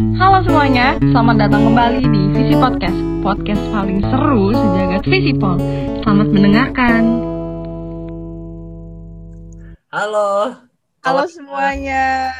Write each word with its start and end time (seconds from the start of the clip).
Halo 0.00 0.40
semuanya, 0.40 0.96
selamat 0.96 1.36
datang 1.44 1.68
kembali 1.68 2.00
di 2.08 2.22
Visi 2.32 2.56
Podcast 2.56 2.96
Podcast 3.20 3.60
paling 3.68 4.00
seru 4.00 4.48
sejagat 4.56 5.04
Visipol 5.04 5.60
Selamat 6.00 6.28
mendengarkan 6.32 7.02
Halo. 9.92 10.56
Halo 11.04 11.24
semuanya. 11.28 12.32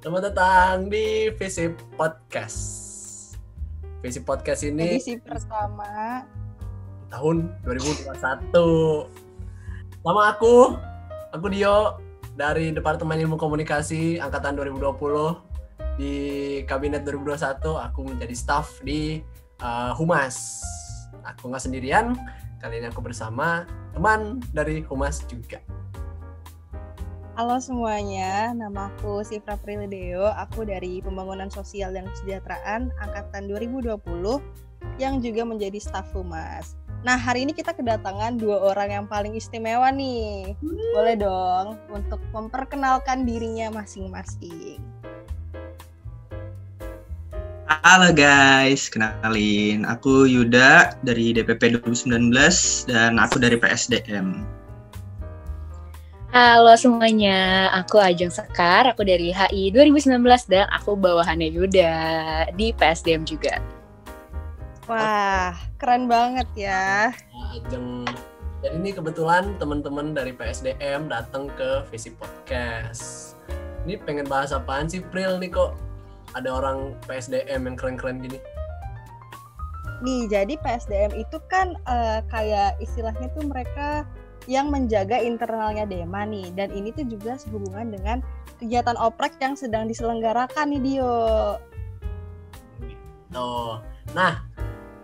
Selamat 0.00 0.32
datang 0.32 0.88
di 0.88 1.28
Visi 1.36 1.68
Podcast. 2.00 2.58
Visi 4.00 4.24
Podcast 4.24 4.64
ini 4.64 4.96
Edisi 4.96 5.20
pertama. 5.20 6.24
tahun 7.12 7.60
2021. 7.68 8.16
Nama 10.00 10.22
aku, 10.32 10.80
aku 11.28 11.46
Dio 11.52 12.00
dari 12.40 12.72
Departemen 12.72 13.20
Ilmu 13.20 13.36
Komunikasi 13.36 14.16
angkatan 14.16 14.56
2020 14.56 15.49
di 15.94 16.14
Kabinet 16.64 17.04
2021. 17.04 17.60
Aku 17.90 18.00
menjadi 18.06 18.34
staff 18.36 18.80
di 18.80 19.20
uh, 19.60 19.92
Humas. 19.96 20.64
Aku 21.24 21.52
nggak 21.52 21.64
sendirian, 21.68 22.16
kali 22.60 22.80
ini 22.80 22.88
aku 22.88 23.04
bersama 23.04 23.68
teman 23.92 24.40
dari 24.56 24.80
Humas 24.86 25.20
juga. 25.28 25.60
Halo 27.38 27.56
semuanya, 27.56 28.52
nama 28.52 28.92
aku 28.92 29.24
Sifra 29.24 29.56
Prilideo. 29.56 30.28
Aku 30.28 30.68
dari 30.68 31.00
Pembangunan 31.00 31.48
Sosial 31.48 31.96
dan 31.96 32.04
Kesejahteraan 32.12 32.92
angkatan 33.00 33.48
2020 33.48 33.96
yang 35.00 35.24
juga 35.24 35.42
menjadi 35.48 35.80
staf 35.80 36.12
Humas. 36.12 36.76
Nah, 37.00 37.16
hari 37.16 37.48
ini 37.48 37.56
kita 37.56 37.72
kedatangan 37.72 38.36
dua 38.36 38.60
orang 38.60 38.92
yang 38.92 39.06
paling 39.08 39.32
istimewa 39.32 39.88
nih. 39.88 40.52
Boleh 40.92 41.16
dong 41.16 41.80
untuk 41.88 42.20
memperkenalkan 42.28 43.24
dirinya 43.24 43.72
masing-masing. 43.72 44.76
Halo 47.70 48.10
guys, 48.10 48.90
kenalin 48.90 49.86
aku 49.86 50.26
Yuda 50.26 50.98
dari 51.06 51.30
DPP 51.30 51.78
2019 51.78 52.34
dan 52.90 53.14
aku 53.14 53.38
dari 53.38 53.54
PSDM. 53.54 54.42
Halo 56.34 56.74
semuanya, 56.74 57.70
aku 57.70 58.02
Ajeng 58.02 58.34
Sekar, 58.34 58.90
aku 58.90 59.06
dari 59.06 59.30
HI 59.30 59.70
2019 59.70 60.18
dan 60.50 60.66
aku 60.74 60.98
bawahannya 60.98 61.46
Yuda 61.46 61.94
di 62.58 62.74
PSDM 62.74 63.22
juga. 63.22 63.62
Wah, 64.90 65.54
keren 65.78 66.10
banget 66.10 66.50
ya. 66.58 67.14
Ajeng. 67.54 68.02
Jadi 68.66 68.74
ini 68.82 68.90
kebetulan 68.90 69.54
teman-teman 69.62 70.10
dari 70.10 70.34
PSDM 70.34 71.06
datang 71.06 71.46
ke 71.54 71.86
Visi 71.94 72.10
Podcast. 72.18 73.38
Ini 73.86 74.02
pengen 74.02 74.26
bahas 74.26 74.50
apaan 74.50 74.90
sih 74.90 75.06
Pril 75.06 75.38
nih 75.38 75.54
kok 75.54 75.89
ada 76.34 76.48
orang 76.50 76.94
PSDM 77.06 77.66
yang 77.66 77.76
keren-keren 77.76 78.22
gini? 78.22 78.38
Nih, 80.00 80.30
jadi 80.32 80.56
PSDM 80.64 81.12
itu 81.12 81.36
kan 81.52 81.76
eh, 81.84 82.20
kayak 82.32 82.80
istilahnya 82.80 83.28
tuh 83.36 83.44
mereka 83.44 84.08
yang 84.48 84.72
menjaga 84.72 85.20
internalnya 85.20 85.84
Dema 85.84 86.24
nih. 86.24 86.48
Dan 86.56 86.72
ini 86.72 86.94
tuh 86.96 87.04
juga 87.04 87.36
sehubungan 87.36 87.92
dengan 87.92 88.24
kegiatan 88.56 88.96
oprek 88.96 89.36
yang 89.44 89.52
sedang 89.56 89.84
diselenggarakan 89.90 90.72
nih 90.72 90.80
Dio. 90.80 91.20
Tuh. 93.30 93.78
Nah, 94.16 94.42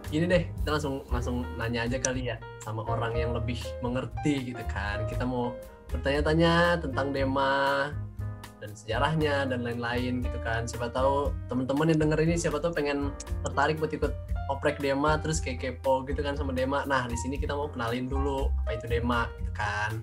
gini 0.09 0.25
deh, 0.25 0.49
kita 0.63 0.81
langsung 0.81 1.05
langsung 1.13 1.37
nanya 1.61 1.85
aja 1.85 1.99
kali 2.01 2.33
ya 2.33 2.37
sama 2.65 2.83
orang 2.89 3.15
yang 3.15 3.31
lebih 3.37 3.61
mengerti 3.85 4.55
gitu 4.55 4.65
kan. 4.73 5.05
Kita 5.07 5.29
mau 5.29 5.53
bertanya-tanya 5.93 6.83
tentang 6.83 7.13
Dema 7.13 7.93
dan 8.67 8.75
sejarahnya 8.75 9.47
dan 9.47 9.63
lain-lain 9.63 10.27
gitu 10.27 10.39
kan. 10.43 10.67
Siapa 10.67 10.91
tahu 10.91 11.31
teman-teman 11.47 11.95
yang 11.95 12.03
denger 12.03 12.19
ini 12.27 12.35
siapa 12.35 12.59
tahu 12.59 12.75
pengen 12.75 13.15
tertarik 13.47 13.79
buat 13.79 13.95
ikut 13.95 14.11
oprek 14.51 14.83
Dema 14.83 15.23
terus 15.23 15.39
kayak 15.39 15.63
kepo 15.63 16.03
gitu 16.11 16.19
kan 16.27 16.35
sama 16.35 16.51
Dema. 16.51 16.83
Nah, 16.91 17.07
di 17.07 17.15
sini 17.15 17.39
kita 17.39 17.55
mau 17.55 17.71
kenalin 17.71 18.11
dulu 18.11 18.51
apa 18.67 18.75
itu 18.75 18.91
Dema 18.91 19.31
gitu 19.39 19.53
kan. 19.55 20.03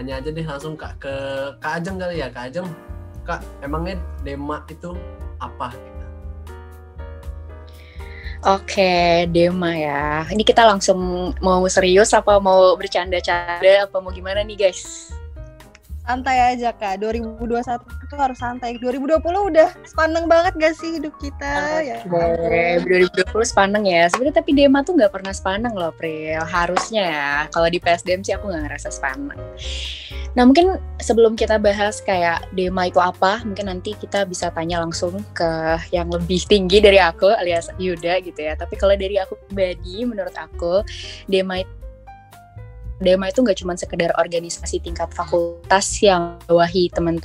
Nanya 0.00 0.24
aja 0.24 0.32
deh 0.32 0.44
langsung 0.48 0.80
Kak 0.80 0.96
ke 1.04 1.14
Kak 1.60 1.84
Ajeng 1.84 2.00
kali 2.00 2.24
ya, 2.24 2.32
Kak 2.32 2.48
Ajeng. 2.48 2.68
Kak, 3.28 3.44
emangnya 3.60 4.00
Dema 4.24 4.64
itu 4.72 4.96
apa 5.36 5.76
gitu? 5.76 6.04
Oke, 8.44 9.24
Dema 9.32 9.72
ya. 9.76 10.24
Ini 10.28 10.44
kita 10.44 10.64
langsung 10.64 11.32
mau 11.40 11.64
serius 11.68 12.12
apa 12.12 12.36
mau 12.40 12.76
bercanda-canda 12.76 13.88
apa 13.88 13.96
mau 14.00 14.12
gimana 14.12 14.44
nih 14.44 14.68
guys? 14.68 15.15
Santai 16.06 16.54
aja 16.54 16.70
Kak, 16.70 17.02
2021 17.02 17.82
itu 17.82 18.14
harus 18.14 18.38
santai. 18.38 18.78
2020 18.78 19.18
udah 19.26 19.74
sepaneng 19.82 20.30
banget 20.30 20.54
gak 20.54 20.74
sih 20.78 21.02
hidup 21.02 21.10
kita? 21.18 21.82
Ya. 21.82 21.98
Oke, 22.06 22.78
2020 22.86 23.26
sepaneng 23.42 23.82
ya. 23.90 24.06
Sebenarnya 24.06 24.38
tapi 24.38 24.54
Dema 24.54 24.86
tuh 24.86 24.94
nggak 24.94 25.10
pernah 25.10 25.34
sepaneng 25.34 25.74
loh, 25.74 25.90
Pril. 25.90 26.38
Harusnya 26.46 27.02
ya. 27.02 27.32
Kalau 27.50 27.66
di 27.66 27.82
PSDM 27.82 28.22
sih 28.22 28.38
aku 28.38 28.46
nggak 28.46 28.70
ngerasa 28.70 28.88
sepaneng. 28.94 29.42
Nah 30.36 30.44
mungkin 30.44 30.76
sebelum 31.00 31.32
kita 31.32 31.56
bahas 31.58 31.98
kayak 32.04 32.52
Dema 32.52 32.86
itu 32.86 33.00
apa, 33.02 33.40
mungkin 33.42 33.72
nanti 33.72 33.96
kita 33.96 34.28
bisa 34.28 34.52
tanya 34.52 34.84
langsung 34.84 35.16
ke 35.32 35.80
yang 35.90 36.12
lebih 36.12 36.44
tinggi 36.44 36.78
dari 36.78 37.02
aku 37.02 37.34
alias 37.34 37.72
Yuda 37.82 38.22
gitu 38.22 38.46
ya. 38.46 38.54
Tapi 38.54 38.78
kalau 38.78 38.94
dari 38.94 39.18
aku 39.18 39.34
pribadi, 39.48 40.04
menurut 40.04 40.36
aku 40.38 40.84
Dema 41.26 41.64
itu 41.64 41.75
Dema 42.96 43.28
itu 43.28 43.44
nggak 43.44 43.58
cuma 43.60 43.76
sekedar 43.76 44.10
organisasi 44.16 44.80
tingkat 44.80 45.12
fakultas 45.12 46.00
yang 46.00 46.40
bawahi 46.48 46.88
teman 46.88 47.20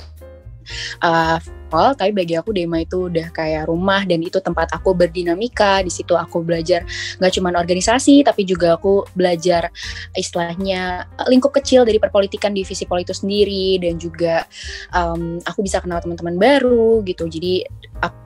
uh, 1.00 1.40
awal, 1.72 1.96
tapi 1.96 2.12
bagi 2.12 2.36
aku 2.36 2.52
Dema 2.52 2.84
itu 2.84 3.08
udah 3.08 3.32
kayak 3.32 3.66
rumah 3.66 4.04
dan 4.04 4.20
itu 4.20 4.36
tempat 4.38 4.68
aku 4.76 4.92
berdinamika. 4.92 5.80
Di 5.80 5.88
situ 5.88 6.12
aku 6.12 6.44
belajar 6.44 6.84
nggak 7.16 7.32
cuma 7.32 7.48
organisasi, 7.56 8.20
tapi 8.22 8.44
juga 8.44 8.76
aku 8.76 9.08
belajar 9.16 9.72
istilahnya 10.12 11.08
uh, 11.16 11.28
lingkup 11.32 11.56
kecil 11.56 11.88
dari 11.88 11.96
perpolitikan 11.96 12.52
divisi 12.52 12.84
pol 12.84 13.00
itu 13.00 13.16
sendiri 13.16 13.80
dan 13.80 13.96
juga 13.96 14.44
um, 14.92 15.40
aku 15.42 15.64
bisa 15.64 15.80
kenal 15.80 15.98
teman-teman 16.04 16.36
baru 16.36 17.00
gitu. 17.08 17.24
Jadi 17.26 17.64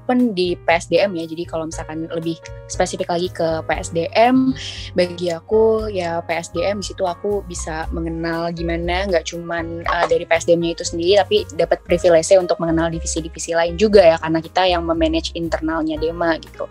kan 0.06 0.32
di 0.32 0.54
PSDM 0.54 1.18
ya, 1.18 1.24
jadi 1.26 1.44
kalau 1.44 1.66
misalkan 1.66 2.06
lebih 2.14 2.38
spesifik 2.70 3.10
lagi 3.10 3.28
ke 3.34 3.60
PSDM, 3.66 4.54
bagi 4.94 5.34
aku 5.34 5.90
ya 5.90 6.22
PSDM 6.22 6.78
di 6.78 6.86
situ 6.94 7.02
aku 7.02 7.42
bisa 7.44 7.90
mengenal 7.90 8.54
gimana 8.54 9.10
nggak 9.10 9.26
cuman 9.26 9.82
uh, 9.82 10.06
dari 10.06 10.22
PSDM-nya 10.24 10.78
itu 10.78 10.84
sendiri, 10.86 11.18
tapi 11.18 11.36
dapat 11.58 11.82
privilege 11.82 12.30
untuk 12.38 12.56
mengenal 12.62 12.88
divisi-divisi 12.88 13.52
lain 13.58 13.74
juga 13.74 14.14
ya 14.14 14.16
karena 14.22 14.38
kita 14.38 14.62
yang 14.70 14.86
memanage 14.86 15.34
internalnya 15.34 15.98
Dema 15.98 16.38
gitu. 16.38 16.70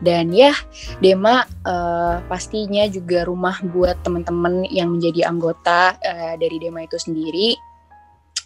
Dan 0.00 0.32
ya 0.32 0.56
Dema 1.04 1.44
uh, 1.68 2.24
pastinya 2.26 2.88
juga 2.88 3.28
rumah 3.28 3.60
buat 3.60 4.00
teman-teman 4.00 4.64
yang 4.72 4.96
menjadi 4.96 5.28
anggota 5.28 6.00
uh, 6.00 6.34
dari 6.40 6.56
Dema 6.56 6.88
itu 6.88 6.96
sendiri 6.96 7.69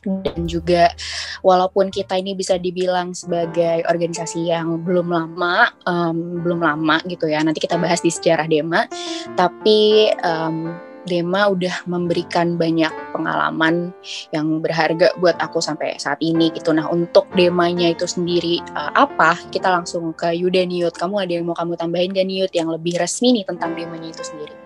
dan 0.04 0.44
juga 0.44 0.92
walaupun 1.40 1.88
kita 1.88 2.20
ini 2.20 2.36
bisa 2.36 2.60
dibilang 2.60 3.16
sebagai 3.16 3.84
organisasi 3.88 4.52
yang 4.52 4.80
belum 4.84 5.10
lama 5.10 5.72
um, 5.88 6.44
belum 6.44 6.60
lama 6.60 7.00
gitu 7.08 7.28
ya 7.28 7.40
nanti 7.40 7.64
kita 7.64 7.80
bahas 7.80 8.04
di 8.04 8.12
sejarah 8.12 8.46
Dema 8.46 8.86
tapi 9.34 10.12
um, 10.22 10.76
Dema 11.04 11.52
udah 11.52 11.84
memberikan 11.84 12.56
banyak 12.56 12.88
pengalaman 13.12 13.92
yang 14.32 14.64
berharga 14.64 15.12
buat 15.20 15.36
aku 15.36 15.60
sampai 15.60 16.00
saat 16.00 16.16
ini 16.24 16.48
gitu. 16.56 16.72
Nah 16.72 16.88
untuk 16.88 17.28
Demanya 17.36 17.92
itu 17.92 18.08
sendiri 18.08 18.64
uh, 18.72 18.88
apa? 18.96 19.36
Kita 19.52 19.68
langsung 19.68 20.16
ke 20.16 20.32
Yuda 20.32 20.64
Niut. 20.64 20.96
Kamu 20.96 21.20
ada 21.20 21.32
yang 21.36 21.44
mau 21.44 21.56
kamu 21.56 21.76
tambahin 21.76 22.16
gak 22.16 22.24
Niut 22.24 22.52
yang 22.56 22.72
lebih 22.72 22.96
resmi 22.96 23.36
nih 23.36 23.44
tentang 23.44 23.76
Demanya 23.76 24.16
itu 24.16 24.24
sendiri? 24.24 24.56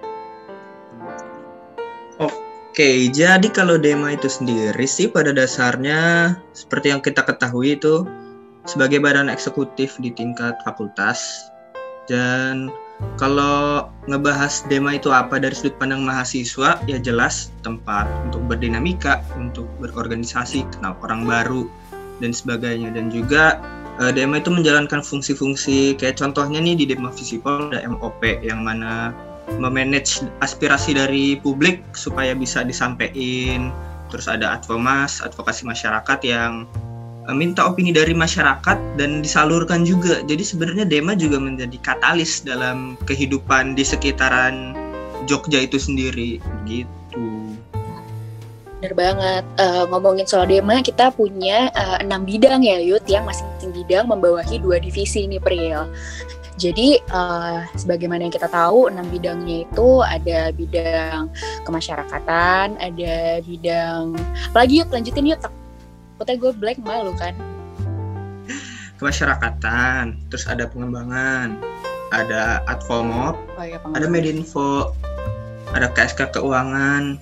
Oke, 2.18 2.47
jadi 2.78 3.50
kalau 3.50 3.74
Dema 3.74 4.14
itu 4.14 4.30
sendiri 4.30 4.86
sih 4.86 5.10
pada 5.10 5.34
dasarnya 5.34 6.30
seperti 6.54 6.94
yang 6.94 7.02
kita 7.02 7.26
ketahui 7.26 7.74
itu 7.74 8.06
sebagai 8.70 9.02
badan 9.02 9.26
eksekutif 9.26 9.98
di 9.98 10.14
tingkat 10.14 10.54
fakultas. 10.62 11.50
Dan 12.06 12.70
kalau 13.18 13.90
ngebahas 14.06 14.62
Dema 14.70 14.94
itu 14.94 15.10
apa 15.10 15.42
dari 15.42 15.58
sudut 15.58 15.74
pandang 15.82 16.06
mahasiswa 16.06 16.78
ya 16.86 17.02
jelas 17.02 17.50
tempat 17.66 18.06
untuk 18.30 18.46
berdinamika, 18.46 19.26
untuk 19.34 19.66
berorganisasi, 19.82 20.62
kenal 20.70 20.94
orang 21.02 21.26
baru 21.26 21.66
dan 22.22 22.30
sebagainya. 22.30 22.94
Dan 22.94 23.10
juga 23.10 23.58
eh, 23.98 24.14
Dema 24.14 24.38
itu 24.38 24.54
menjalankan 24.54 25.02
fungsi-fungsi 25.02 25.98
kayak 25.98 26.14
contohnya 26.14 26.62
nih 26.62 26.78
di 26.78 26.94
Dema 26.94 27.10
Visipol 27.10 27.74
ada 27.74 27.82
MOP 27.90 28.22
yang 28.46 28.62
mana 28.62 29.10
memanage 29.56 30.20
aspirasi 30.44 30.92
dari 30.92 31.40
publik 31.40 31.80
supaya 31.96 32.36
bisa 32.36 32.60
disampaikan 32.60 33.72
terus 34.12 34.28
ada 34.28 34.56
advomas 34.56 35.24
advokasi 35.24 35.64
masyarakat 35.64 36.18
yang 36.24 36.68
eh, 37.28 37.36
minta 37.36 37.64
opini 37.64 37.92
dari 37.92 38.12
masyarakat 38.12 38.76
dan 39.00 39.24
disalurkan 39.24 39.88
juga 39.88 40.20
jadi 40.28 40.44
sebenarnya 40.44 40.84
Dema 40.84 41.16
juga 41.16 41.40
menjadi 41.40 41.76
katalis 41.80 42.44
dalam 42.44 43.00
kehidupan 43.08 43.72
di 43.72 43.84
sekitaran 43.84 44.76
Jogja 45.28 45.64
itu 45.64 45.76
sendiri 45.76 46.40
gitu 46.64 47.48
Bener 48.78 48.94
banget. 48.94 49.44
Eh, 49.58 49.84
ngomongin 49.90 50.22
soal 50.22 50.46
Dema, 50.46 50.78
kita 50.86 51.10
punya 51.10 51.66
eh, 51.74 51.98
enam 51.98 52.22
bidang 52.22 52.62
ya, 52.62 52.78
Yud, 52.78 53.02
yang 53.10 53.26
masing-masing 53.26 53.74
bidang 53.74 54.06
membawahi 54.06 54.62
dua 54.62 54.78
divisi 54.78 55.26
ini, 55.26 55.42
Pril. 55.42 55.82
Jadi, 56.58 56.98
eh, 56.98 57.60
sebagaimana 57.78 58.26
yang 58.26 58.34
kita 58.34 58.50
tahu, 58.50 58.90
enam 58.90 59.06
bidangnya 59.06 59.62
itu 59.62 60.02
ada 60.02 60.50
bidang 60.50 61.30
kemasyarakatan, 61.62 62.74
ada 62.82 63.38
bidang... 63.46 64.18
Apalagi 64.50 64.82
Yud, 64.82 64.90
lanjutin 64.90 65.30
Yud. 65.30 65.38
Takutnya 65.38 66.34
gue 66.34 66.52
blank 66.58 66.78
malu 66.82 67.14
kan. 67.14 67.34
kemasyarakatan, 68.98 70.18
terus 70.26 70.50
ada 70.50 70.66
pengembangan, 70.66 71.54
ada 72.10 72.66
Advomop, 72.66 73.38
Oh, 73.54 73.62
iya, 73.62 73.78
ada 73.94 74.10
Medinfo, 74.10 74.90
ada 75.70 75.86
KSK 75.94 76.34
keuangan, 76.34 77.14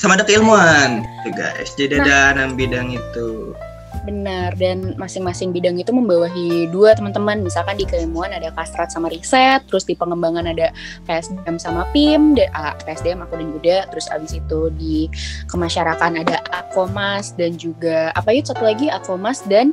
sama 0.00 0.16
ada 0.16 0.24
keilmuan, 0.24 1.04
tuh 1.22 1.32
guys. 1.36 1.76
Jadi 1.76 2.00
ada 2.00 2.34
enam 2.34 2.56
bidang 2.56 2.90
itu. 2.90 3.54
Benar, 4.02 4.58
dan 4.58 4.98
masing-masing 4.98 5.54
bidang 5.54 5.78
itu 5.78 5.94
membawahi 5.94 6.66
dua 6.74 6.98
teman-teman. 6.98 7.38
Misalkan 7.46 7.78
di 7.78 7.86
keilmuan 7.86 8.34
ada 8.34 8.50
kastrat 8.50 8.90
sama 8.90 9.06
riset, 9.06 9.62
terus 9.70 9.86
di 9.86 9.94
pengembangan 9.94 10.50
ada 10.50 10.74
PSDM 11.06 11.56
sama 11.62 11.86
PIM, 11.94 12.34
dan 12.34 12.50
ah, 12.50 12.74
PSDM 12.82 13.22
aku 13.22 13.38
dan 13.38 13.48
Yuda, 13.54 13.78
terus 13.94 14.10
abis 14.10 14.34
itu 14.42 14.74
di 14.74 15.06
kemasyarakatan 15.46 16.18
ada 16.18 16.42
Advomas 16.50 17.30
dan 17.38 17.54
juga 17.54 18.10
apa 18.18 18.34
yuk 18.34 18.50
satu 18.50 18.66
lagi 18.66 18.90
Advomas 18.90 19.46
dan 19.46 19.70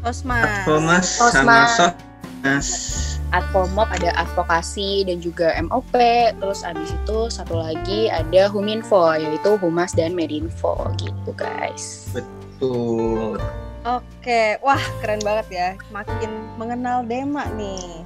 Osmas. 0.00 0.64
Advomas 0.64 1.06
sama 1.20 1.68
Osmas. 1.68 1.70
Sosmas. 1.76 2.68
Advomop 3.30 3.86
ada 3.94 4.10
advokasi 4.18 5.06
dan 5.06 5.22
juga 5.22 5.54
MOP, 5.62 5.94
terus 6.42 6.66
abis 6.66 6.90
itu 6.90 7.18
satu 7.30 7.62
lagi 7.62 8.10
ada 8.10 8.50
Huminfo 8.50 9.14
yaitu 9.14 9.54
Humas 9.62 9.94
dan 9.94 10.18
Medinfo 10.18 10.74
gitu 10.98 11.30
guys. 11.38 12.10
Tuh. 12.60 13.40
Oke, 13.88 14.60
wah 14.60 14.84
keren 15.00 15.24
banget 15.24 15.46
ya. 15.48 15.68
Makin 15.88 16.28
mengenal 16.60 17.00
Dema 17.08 17.48
nih. 17.56 18.04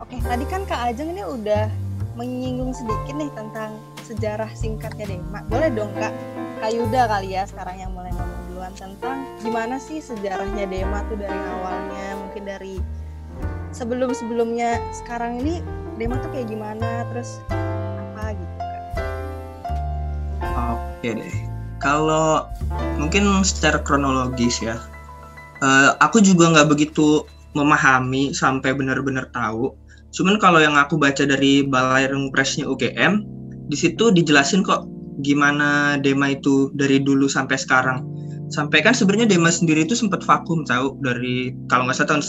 Oke, 0.00 0.16
tadi 0.24 0.48
kan 0.48 0.64
Kak 0.64 0.88
Ajeng 0.88 1.12
ini 1.12 1.20
udah 1.20 1.68
menyinggung 2.16 2.72
sedikit 2.72 3.12
nih 3.20 3.28
tentang 3.36 3.76
sejarah 4.08 4.48
singkatnya 4.56 5.04
Dema. 5.04 5.44
Boleh 5.52 5.68
dong 5.68 5.92
Kak, 5.92 6.16
Kak 6.64 6.72
Yuda 6.72 7.12
kali 7.12 7.36
ya 7.36 7.44
sekarang 7.44 7.76
yang 7.76 7.92
mulai 7.92 8.08
ngomong 8.16 8.40
duluan 8.48 8.72
tentang 8.72 9.28
gimana 9.44 9.76
sih 9.76 10.00
sejarahnya 10.00 10.64
Dema 10.64 11.04
tuh 11.12 11.20
dari 11.20 11.36
awalnya, 11.60 12.16
mungkin 12.24 12.42
dari 12.48 12.80
sebelum-sebelumnya 13.76 14.80
sekarang 15.04 15.44
ini 15.44 15.60
Dema 16.00 16.16
tuh 16.24 16.32
kayak 16.32 16.48
gimana, 16.48 17.04
terus 17.12 17.44
apa 17.52 18.32
gitu 18.32 18.54
Kak. 18.56 18.80
Oke 20.72 21.10
deh. 21.20 21.49
Kalau 21.80 22.44
mungkin 23.00 23.24
secara 23.40 23.80
kronologis 23.80 24.60
ya, 24.60 24.76
eh, 25.64 25.90
aku 26.00 26.20
juga 26.20 26.52
nggak 26.52 26.68
begitu 26.68 27.24
memahami 27.56 28.36
sampai 28.36 28.76
benar-benar 28.76 29.32
tahu. 29.34 29.74
Cuman 30.10 30.38
kalau 30.42 30.58
yang 30.60 30.74
aku 30.74 30.98
baca 30.98 31.22
dari 31.22 31.64
Balai 31.64 32.06
Presnya 32.34 32.66
UGM, 32.66 33.24
di 33.70 33.76
situ 33.78 34.10
dijelasin 34.10 34.66
kok 34.66 34.86
gimana 35.22 36.00
Dema 36.00 36.34
itu 36.34 36.74
dari 36.74 36.98
dulu 36.98 37.30
sampai 37.30 37.56
sekarang. 37.56 38.02
Sampai 38.50 38.82
kan 38.82 38.90
sebenarnya 38.90 39.30
Dema 39.30 39.54
sendiri 39.54 39.86
itu 39.86 39.94
sempat 39.94 40.26
vakum 40.26 40.66
tahu 40.66 40.98
dari 40.98 41.54
kalau 41.70 41.86
nggak 41.86 42.02
salah 42.02 42.18
tahun 42.18 42.22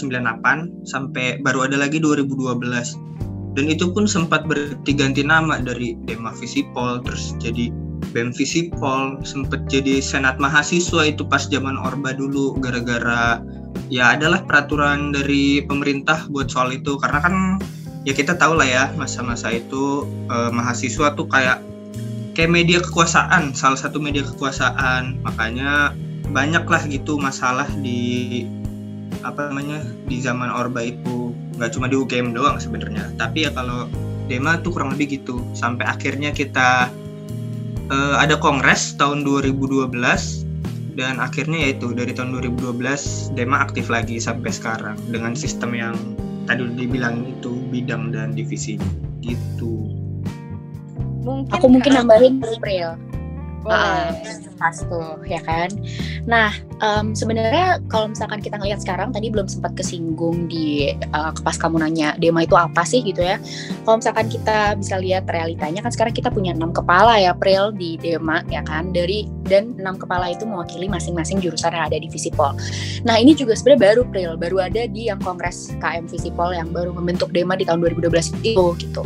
98 0.45 0.85
sampai 0.85 1.41
baru 1.41 1.65
ada 1.65 1.81
lagi 1.81 1.97
2012. 1.97 3.57
Dan 3.57 3.67
itu 3.67 3.91
pun 3.91 4.05
sempat 4.07 4.45
berganti 4.47 5.25
nama 5.25 5.59
dari 5.59 5.97
Dema 6.05 6.31
Visipol 6.37 7.01
terus 7.03 7.35
jadi 7.41 7.73
BEM 8.11 8.35
Visipol 8.35 9.23
sempat 9.23 9.65
jadi 9.71 10.03
senat 10.03 10.35
mahasiswa 10.37 11.07
itu 11.07 11.23
pas 11.23 11.47
zaman 11.47 11.79
Orba 11.79 12.11
dulu 12.11 12.59
gara-gara 12.59 13.39
ya 13.87 14.15
adalah 14.15 14.43
peraturan 14.43 15.15
dari 15.15 15.63
pemerintah 15.63 16.27
buat 16.27 16.51
soal 16.51 16.75
itu. 16.75 16.99
Karena 16.99 17.19
kan 17.23 17.35
ya 18.03 18.11
kita 18.11 18.35
tahu 18.35 18.59
lah 18.59 18.67
ya 18.67 18.83
masa-masa 18.99 19.51
itu 19.51 20.05
eh, 20.27 20.51
mahasiswa 20.51 21.15
tuh 21.15 21.27
kayak 21.31 21.63
kayak 22.35 22.51
media 22.51 22.79
kekuasaan 22.83 23.55
salah 23.55 23.79
satu 23.79 23.97
media 23.97 24.27
kekuasaan. 24.27 25.23
Makanya 25.23 25.95
banyak 26.31 26.63
lah 26.67 26.83
gitu 26.87 27.19
masalah 27.19 27.67
di 27.79 28.43
apa 29.23 29.51
namanya 29.51 29.87
di 30.07 30.19
zaman 30.19 30.51
Orba 30.51 30.83
itu. 30.83 31.31
Nggak 31.55 31.71
cuma 31.79 31.87
di 31.87 31.95
UGM 31.95 32.35
doang 32.35 32.59
sebenarnya. 32.59 33.07
Tapi 33.15 33.47
ya 33.47 33.51
kalau 33.55 33.87
Dema 34.31 34.55
tuh 34.63 34.71
kurang 34.71 34.95
lebih 34.95 35.19
gitu. 35.19 35.43
Sampai 35.51 35.83
akhirnya 35.83 36.31
kita 36.31 36.87
eh, 37.91 38.15
ada 38.17 38.39
kongres 38.39 38.95
tahun 38.95 39.27
2012 39.27 39.91
dan 40.95 41.23
akhirnya 41.23 41.71
yaitu 41.71 41.95
dari 41.95 42.11
tahun 42.11 42.35
2012 42.39 43.35
Dema 43.35 43.63
aktif 43.63 43.87
lagi 43.87 44.19
sampai 44.19 44.51
sekarang 44.51 44.97
dengan 45.11 45.35
sistem 45.35 45.71
yang 45.75 45.95
tadi 46.49 46.67
udah 46.67 46.77
dibilang 46.79 47.23
itu 47.27 47.51
bidang 47.71 48.11
dan 48.11 48.35
divisi 48.35 48.75
gitu. 49.23 49.87
Mungkin 51.21 51.53
Aku 51.53 51.67
mungkin 51.69 51.91
nambahin 51.95 52.41
April. 52.41 52.97
Boleh. 53.61 53.77
Ah, 53.77 54.09
pas 54.57 54.73
tuh 54.73 55.21
ya 55.21 55.37
kan. 55.45 55.69
Nah 56.25 56.49
em, 56.81 57.13
sebenarnya 57.13 57.79
kalau 57.87 58.11
misalkan 58.11 58.41
kita 58.41 58.57
ngelihat 58.57 58.81
sekarang 58.81 59.13
tadi 59.13 59.29
belum 59.29 59.47
sempat 59.47 59.77
kesinggung 59.77 60.49
di 60.49 60.91
eh, 60.91 61.31
pas 61.45 61.55
kamu 61.55 61.79
nanya 61.79 62.17
Dema 62.17 62.43
itu 62.43 62.57
apa 62.57 62.81
sih 62.83 63.05
gitu 63.05 63.21
ya. 63.21 63.37
Kalau 63.85 64.01
misalkan 64.01 64.27
kita 64.27 64.75
bisa 64.75 64.97
lihat 64.97 65.29
realitanya 65.29 65.85
kan 65.85 65.93
sekarang 65.93 66.13
kita 66.13 66.33
punya 66.33 66.51
enam 66.51 66.73
kepala 66.73 67.21
ya 67.21 67.31
April 67.31 67.71
di 67.71 67.95
Dema 68.01 68.43
ya 68.49 68.65
kan 68.65 68.91
dari 68.91 69.29
dan 69.47 69.77
enam 69.77 69.95
kepala 69.99 70.31
itu 70.33 70.43
mewakili 70.43 70.89
masing-masing 70.89 71.39
jurusan 71.39 71.71
yang 71.71 71.87
ada 71.87 71.97
di 71.97 72.09
Visipol. 72.09 72.57
Nah 73.05 73.15
ini 73.21 73.37
juga 73.37 73.53
sebenarnya 73.55 73.81
baru 73.93 73.99
April 74.07 74.31
baru 74.35 74.57
ada 74.67 74.81
di 74.89 75.07
yang 75.07 75.21
kongres 75.21 75.71
KM 75.79 76.09
Visipol 76.09 76.51
yang 76.51 76.73
baru 76.73 76.91
membentuk 76.91 77.29
Dema 77.31 77.55
di 77.55 77.63
tahun 77.63 77.83
2012 77.85 78.41
itu 78.41 78.65
gitu. 78.81 79.03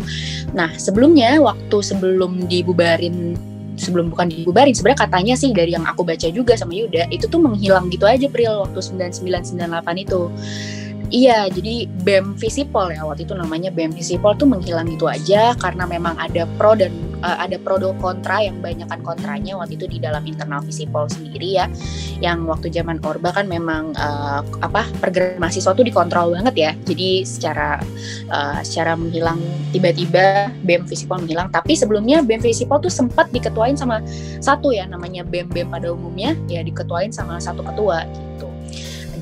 Nah 0.55 0.71
sebelumnya 0.79 1.37
waktu 1.43 1.77
sebelum 1.83 2.47
dibubarin 2.47 3.35
sebelum 3.75 4.11
bukan 4.11 4.31
dibubarin 4.31 4.73
sebenarnya 4.73 5.07
katanya 5.07 5.33
sih 5.35 5.51
dari 5.51 5.75
yang 5.75 5.83
aku 5.83 6.01
baca 6.07 6.27
juga 6.31 6.55
sama 6.55 6.73
Yuda 6.75 7.11
itu 7.11 7.27
tuh 7.27 7.39
menghilang 7.43 7.91
gitu 7.91 8.07
aja 8.07 8.27
Pril 8.31 8.65
waktu 8.65 8.79
9998 8.79 10.05
itu 10.07 10.21
Iya, 11.13 11.45
jadi 11.53 11.85
BEM 12.01 12.33
Visipol 12.33 12.89
ya 12.89 13.05
waktu 13.05 13.29
itu 13.29 13.37
namanya 13.37 13.69
BEM 13.69 13.93
Visipol 13.93 14.33
tuh 14.41 14.49
menghilang 14.49 14.89
gitu 14.89 15.05
aja 15.05 15.53
karena 15.53 15.85
memang 15.85 16.17
ada 16.17 16.49
pro 16.57 16.73
dan 16.73 16.89
eh, 17.21 17.37
ada 17.45 17.61
pro 17.61 17.77
dan 17.77 17.93
kontra 18.01 18.41
yang 18.41 18.57
banyakkan 18.57 19.05
kontranya 19.05 19.53
waktu 19.53 19.77
itu 19.77 19.85
di 19.85 20.01
dalam 20.01 20.25
internal 20.25 20.65
Visipol 20.65 21.05
sendiri 21.05 21.61
ya. 21.61 21.69
Yang 22.25 22.49
waktu 22.49 22.67
zaman 22.73 22.97
Orba 23.05 23.29
kan 23.37 23.45
memang 23.45 23.93
eh, 23.93 24.41
apa 24.65 24.89
pergerakan 24.97 25.45
mahasiswa 25.45 25.77
tuh 25.77 25.85
dikontrol 25.85 26.33
banget 26.33 26.55
ya. 26.57 26.71
Jadi 26.89 27.21
secara 27.21 27.77
eh, 28.25 28.59
secara 28.65 28.97
menghilang 28.97 29.37
tiba-tiba 29.69 30.49
BEM 30.65 30.89
Visipol 30.89 31.21
menghilang. 31.21 31.53
Tapi 31.53 31.77
sebelumnya 31.77 32.25
BEM 32.25 32.41
Visipol 32.41 32.81
tuh 32.81 32.89
sempat 32.89 33.29
diketuain 33.29 33.77
sama 33.77 34.01
satu 34.41 34.73
ya 34.73 34.89
namanya 34.89 35.21
BEM 35.21 35.53
BEM 35.53 35.69
pada 35.69 35.93
umumnya 35.93 36.33
ya 36.49 36.65
diketuain 36.65 37.13
sama 37.13 37.37
satu 37.37 37.61
ketua 37.61 38.09
gitu. 38.09 38.54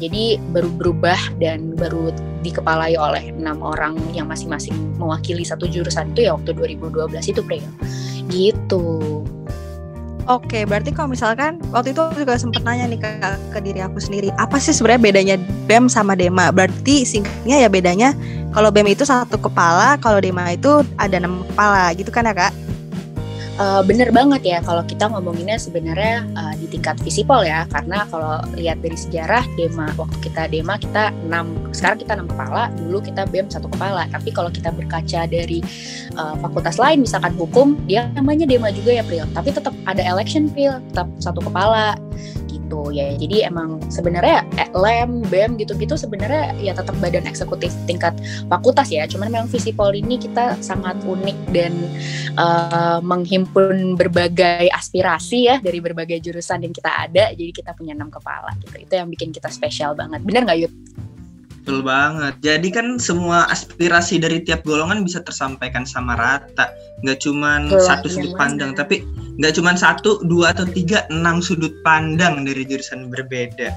Jadi 0.03 0.35
baru 0.51 0.67
berubah 0.67 1.15
dan 1.39 1.79
baru 1.79 2.11
dikepalai 2.43 2.99
oleh 2.99 3.31
enam 3.31 3.63
orang 3.63 3.95
yang 4.11 4.27
masing-masing 4.27 4.75
mewakili 4.99 5.47
satu 5.47 5.63
jurusan 5.63 6.11
itu 6.11 6.27
ya 6.27 6.35
waktu 6.35 6.51
2012 6.51 7.31
itu 7.31 7.39
Pril. 7.39 7.63
Gitu. 8.27 8.83
Oke, 10.23 10.63
berarti 10.63 10.95
kalau 10.95 11.11
misalkan 11.11 11.59
waktu 11.75 11.91
itu 11.91 11.99
aku 11.99 12.23
juga 12.23 12.39
sempat 12.39 12.63
nanya 12.63 12.87
nih 12.87 12.99
ke, 12.99 13.11
ke 13.51 13.59
diri 13.59 13.83
aku 13.83 13.99
sendiri, 13.99 14.31
apa 14.39 14.55
sih 14.55 14.71
sebenarnya 14.71 15.03
bedanya 15.03 15.35
BEM 15.67 15.91
sama 15.91 16.15
DEMA? 16.15 16.47
Berarti 16.55 17.03
singkatnya 17.03 17.67
ya 17.67 17.67
bedanya 17.67 18.15
kalau 18.55 18.71
BEM 18.71 18.95
itu 18.95 19.03
satu 19.03 19.35
kepala, 19.35 19.99
kalau 19.99 20.23
DEMA 20.23 20.55
itu 20.55 20.79
ada 20.95 21.19
enam 21.19 21.43
kepala, 21.51 21.91
gitu 21.91 22.07
kan 22.07 22.23
ya 22.23 22.31
kak? 22.31 22.55
Uh, 23.53 23.85
bener 23.85 24.09
banget 24.09 24.41
ya 24.41 24.57
kalau 24.65 24.81
kita 24.81 25.05
ngomonginnya 25.05 25.61
sebenarnya 25.61 26.25
uh, 26.33 26.57
di 26.57 26.65
tingkat 26.65 26.97
visipol 27.05 27.45
ya. 27.45 27.69
Karena 27.69 28.01
kalau 28.09 28.41
lihat 28.57 28.81
dari 28.81 28.97
sejarah 28.97 29.45
dema 29.53 29.93
waktu 29.93 30.17
kita 30.25 30.49
dema 30.49 30.73
kita 30.81 31.13
enam 31.29 31.53
sekarang 31.69 32.01
kita 32.01 32.17
enam 32.17 32.25
kepala 32.33 32.73
dulu 32.73 33.05
kita 33.05 33.29
bem 33.29 33.45
satu 33.53 33.69
kepala. 33.69 34.09
Tapi 34.09 34.33
kalau 34.33 34.49
kita 34.49 34.73
berkaca 34.73 35.29
dari 35.29 35.61
uh, 36.17 36.33
fakultas 36.41 36.81
lain 36.81 37.05
misalkan 37.05 37.37
hukum 37.37 37.77
dia 37.85 38.09
namanya 38.17 38.49
dema 38.49 38.73
juga 38.73 38.97
ya 38.97 39.05
Pril. 39.05 39.29
Tapi 39.37 39.53
tetap 39.53 39.77
ada 39.85 40.01
election 40.01 40.49
Pril. 40.49 40.81
Tetap 40.89 41.05
satu 41.21 41.45
kepala 41.45 41.93
gitu. 42.63 42.89
Ya 42.95 43.11
jadi 43.13 43.51
emang 43.51 43.83
sebenarnya 43.91 44.47
eh, 44.55 44.69
lem 44.71 45.21
bem 45.27 45.59
gitu-gitu 45.59 45.99
sebenarnya 45.99 46.55
ya 46.57 46.71
tetap 46.71 46.95
badan 47.03 47.27
eksekutif 47.27 47.75
tingkat 47.85 48.15
fakultas 48.47 48.87
ya. 48.89 49.03
Cuman 49.05 49.29
memang 49.29 49.49
visipol 49.51 49.91
ini 49.91 50.15
kita 50.15 50.57
sangat 50.63 50.97
unik 51.03 51.37
dan 51.51 51.73
uh, 52.39 52.99
menghimpun 53.03 53.99
berbagai 53.99 54.71
aspirasi 54.71 55.51
ya 55.51 55.55
dari 55.59 55.83
berbagai 55.83 56.23
jurusan 56.23 56.63
yang 56.63 56.73
kita 56.73 56.89
ada. 56.89 57.35
Jadi 57.35 57.51
kita 57.51 57.75
punya 57.75 57.93
enam 57.93 58.07
kepala 58.09 58.55
gitu. 58.63 58.79
Itu 58.79 58.93
yang 58.95 59.11
bikin 59.11 59.35
kita 59.35 59.51
spesial 59.51 59.93
banget. 59.93 60.23
Bener 60.23 60.47
nggak 60.47 60.59
Yud? 60.63 60.73
Betul 61.63 61.79
banget. 61.79 62.35
Jadi 62.43 62.75
kan 62.75 62.99
semua 62.99 63.47
aspirasi 63.47 64.19
dari 64.19 64.43
tiap 64.43 64.67
golongan 64.67 64.99
bisa 65.07 65.23
tersampaikan 65.23 65.87
sama 65.87 66.19
rata. 66.19 66.75
Nggak 67.07 67.23
Betul, 67.71 67.87
satu 67.87 68.11
yang 68.11 68.15
sudut 68.19 68.33
mana? 68.35 68.41
pandang, 68.43 68.71
tapi 68.75 68.95
nggak 69.39 69.55
cuma 69.55 69.71
satu, 69.71 70.19
dua 70.27 70.51
atau 70.51 70.67
tiga, 70.67 71.07
enam 71.07 71.39
sudut 71.39 71.71
pandang 71.87 72.43
dari 72.43 72.67
jurusan 72.67 73.07
berbeda. 73.07 73.71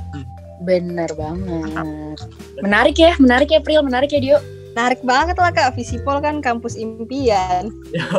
Bener 0.66 1.07
banget. 1.14 2.19
Menarik 2.59 2.99
ya, 2.99 3.14
menarik 3.23 3.55
ya 3.55 3.62
Pril, 3.62 3.87
menarik 3.87 4.11
ya 4.11 4.19
Dio. 4.19 4.38
Menarik 4.75 5.00
banget 5.07 5.38
lah 5.38 5.55
kak, 5.55 5.78
Visipol 5.78 6.19
kan 6.19 6.43
kampus 6.43 6.75
impian. 6.75 7.71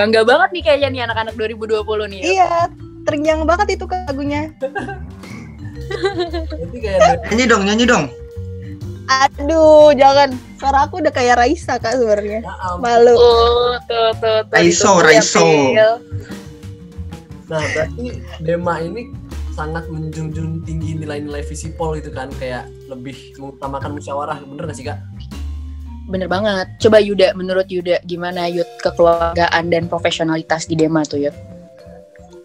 Bangga 0.00 0.24
banget 0.24 0.48
nih 0.56 0.62
kayaknya 0.64 0.88
nih 0.88 1.02
anak-anak 1.12 1.36
2020 1.36 2.08
nih. 2.08 2.20
Iya, 2.24 2.72
terngiang 3.04 3.44
banget 3.44 3.76
itu 3.76 3.84
kayak 3.84 4.16
Nyanyi 7.32 7.44
dong, 7.48 7.62
nyanyi 7.64 7.84
dong. 7.88 8.04
Aduh, 9.08 9.96
jangan. 9.96 10.36
Suara 10.60 10.84
aku 10.84 11.00
udah 11.00 11.12
kayak 11.14 11.40
Raisa 11.40 11.80
kak 11.80 11.96
sebenarnya. 11.96 12.44
ya. 12.44 12.76
Malu. 12.76 13.16
Oh, 13.16 13.78
tuh, 13.88 14.12
tuh, 14.20 14.44
tuh. 14.44 14.52
Raiso, 14.52 15.00
ya, 15.00 15.02
Raiso. 15.08 15.48
Nah, 17.48 17.64
berarti 17.72 18.20
Dema 18.44 18.84
ini 18.84 19.08
sangat 19.56 19.88
menjunjung 19.88 20.62
tinggi 20.62 20.94
nilai-nilai 20.94 21.42
visipol 21.42 21.96
gitu 21.98 22.12
kan 22.14 22.28
kayak 22.36 22.68
lebih 22.86 23.34
mengutamakan 23.40 23.96
musyawarah 23.96 24.38
bener 24.44 24.70
gak 24.70 24.76
sih 24.76 24.86
kak? 24.86 25.00
Bener 26.08 26.28
banget. 26.28 26.68
Coba 26.80 27.00
Yuda, 27.00 27.32
menurut 27.34 27.68
Yuda 27.68 28.00
gimana 28.04 28.46
Yud 28.48 28.68
kekeluargaan 28.84 29.64
dan 29.72 29.88
profesionalitas 29.88 30.68
di 30.68 30.76
Dema 30.76 31.04
tuh 31.04 31.20
Yud? 31.26 31.36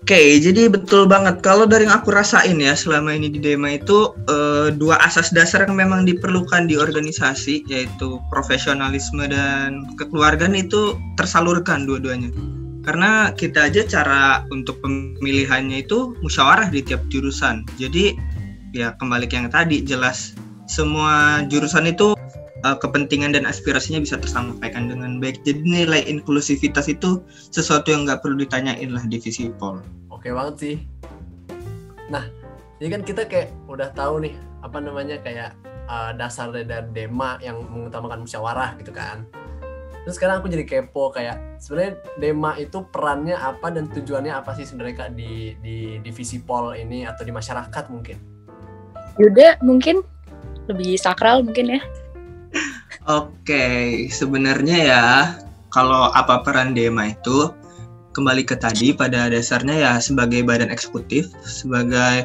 Oke, 0.04 0.36
jadi 0.36 0.68
betul 0.68 1.08
banget. 1.08 1.40
Kalau 1.40 1.64
dari 1.64 1.88
yang 1.88 1.96
aku 1.96 2.12
rasain 2.12 2.60
ya 2.60 2.76
selama 2.76 3.16
ini 3.16 3.32
di 3.32 3.40
Dema 3.40 3.72
itu 3.72 4.12
eh, 4.28 4.76
dua 4.76 5.00
asas 5.00 5.32
dasar 5.32 5.64
yang 5.64 5.80
memang 5.80 6.04
diperlukan 6.04 6.68
di 6.68 6.76
organisasi 6.76 7.64
yaitu 7.72 8.20
profesionalisme 8.28 9.24
dan 9.32 9.88
kekeluargaan 9.96 10.60
itu 10.60 11.00
tersalurkan 11.16 11.88
dua-duanya. 11.88 12.36
Karena 12.84 13.32
kita 13.32 13.72
aja 13.72 13.88
cara 13.88 14.44
untuk 14.52 14.84
pemilihannya 14.84 15.88
itu 15.88 16.20
musyawarah 16.20 16.68
di 16.68 16.84
tiap 16.84 17.00
jurusan. 17.08 17.64
Jadi 17.80 18.12
ya 18.76 19.00
kembali 19.00 19.24
ke 19.32 19.40
yang 19.40 19.48
tadi 19.48 19.88
jelas 19.88 20.36
semua 20.68 21.48
jurusan 21.48 21.88
itu 21.88 22.12
eh, 22.64 22.78
kepentingan 22.80 23.36
dan 23.36 23.44
aspirasinya 23.44 24.00
bisa 24.00 24.16
tersampaikan 24.18 24.88
dengan 24.88 25.20
baik. 25.20 25.44
Jadi 25.44 25.64
nilai 25.64 26.02
inklusivitas 26.08 26.88
itu 26.88 27.20
sesuatu 27.52 27.92
yang 27.92 28.08
nggak 28.08 28.24
perlu 28.24 28.40
ditanyain 28.40 28.90
lah 28.92 29.04
di 29.06 29.20
Visipol. 29.20 29.84
Oke 30.10 30.32
banget 30.32 30.56
sih. 30.60 30.76
Nah, 32.08 32.28
jadi 32.80 33.00
kan 33.00 33.02
kita 33.04 33.22
kayak 33.28 33.50
udah 33.68 33.92
tahu 33.96 34.24
nih 34.28 34.34
apa 34.64 34.78
namanya 34.80 35.20
kayak 35.20 35.56
uh, 35.88 36.12
dasar 36.16 36.52
dari 36.52 36.68
Dema 36.92 37.40
yang 37.44 37.60
mengutamakan 37.68 38.24
musyawarah 38.24 38.76
gitu 38.80 38.96
kan. 38.96 39.28
Terus 40.04 40.20
sekarang 40.20 40.44
aku 40.44 40.52
jadi 40.52 40.68
kepo 40.68 41.16
kayak 41.16 41.64
sebenarnya 41.64 41.96
Dema 42.20 42.60
itu 42.60 42.84
perannya 42.92 43.40
apa 43.40 43.72
dan 43.72 43.88
tujuannya 43.88 44.36
apa 44.36 44.52
sih 44.52 44.68
sebenarnya 44.68 45.08
kak 45.08 45.12
di 45.16 45.56
di 45.64 46.04
divisi 46.04 46.44
pol 46.44 46.76
ini 46.76 47.08
atau 47.08 47.24
di 47.24 47.32
masyarakat 47.32 47.84
mungkin? 47.88 48.20
Yuda 49.16 49.64
mungkin 49.64 50.04
lebih 50.68 51.00
sakral 51.00 51.40
mungkin 51.48 51.80
ya. 51.80 51.82
Oke, 53.04 54.08
sebenarnya 54.08 54.78
ya 54.80 55.06
kalau 55.76 56.08
apa 56.16 56.40
peran 56.40 56.72
DEMA 56.72 57.12
itu 57.12 57.52
kembali 58.16 58.48
ke 58.48 58.56
tadi 58.56 58.96
pada 58.96 59.28
dasarnya 59.28 59.76
ya 59.76 59.94
sebagai 60.00 60.40
badan 60.48 60.72
eksekutif, 60.72 61.28
sebagai 61.44 62.24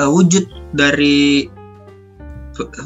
eh, 0.00 0.08
wujud 0.08 0.48
dari 0.72 1.50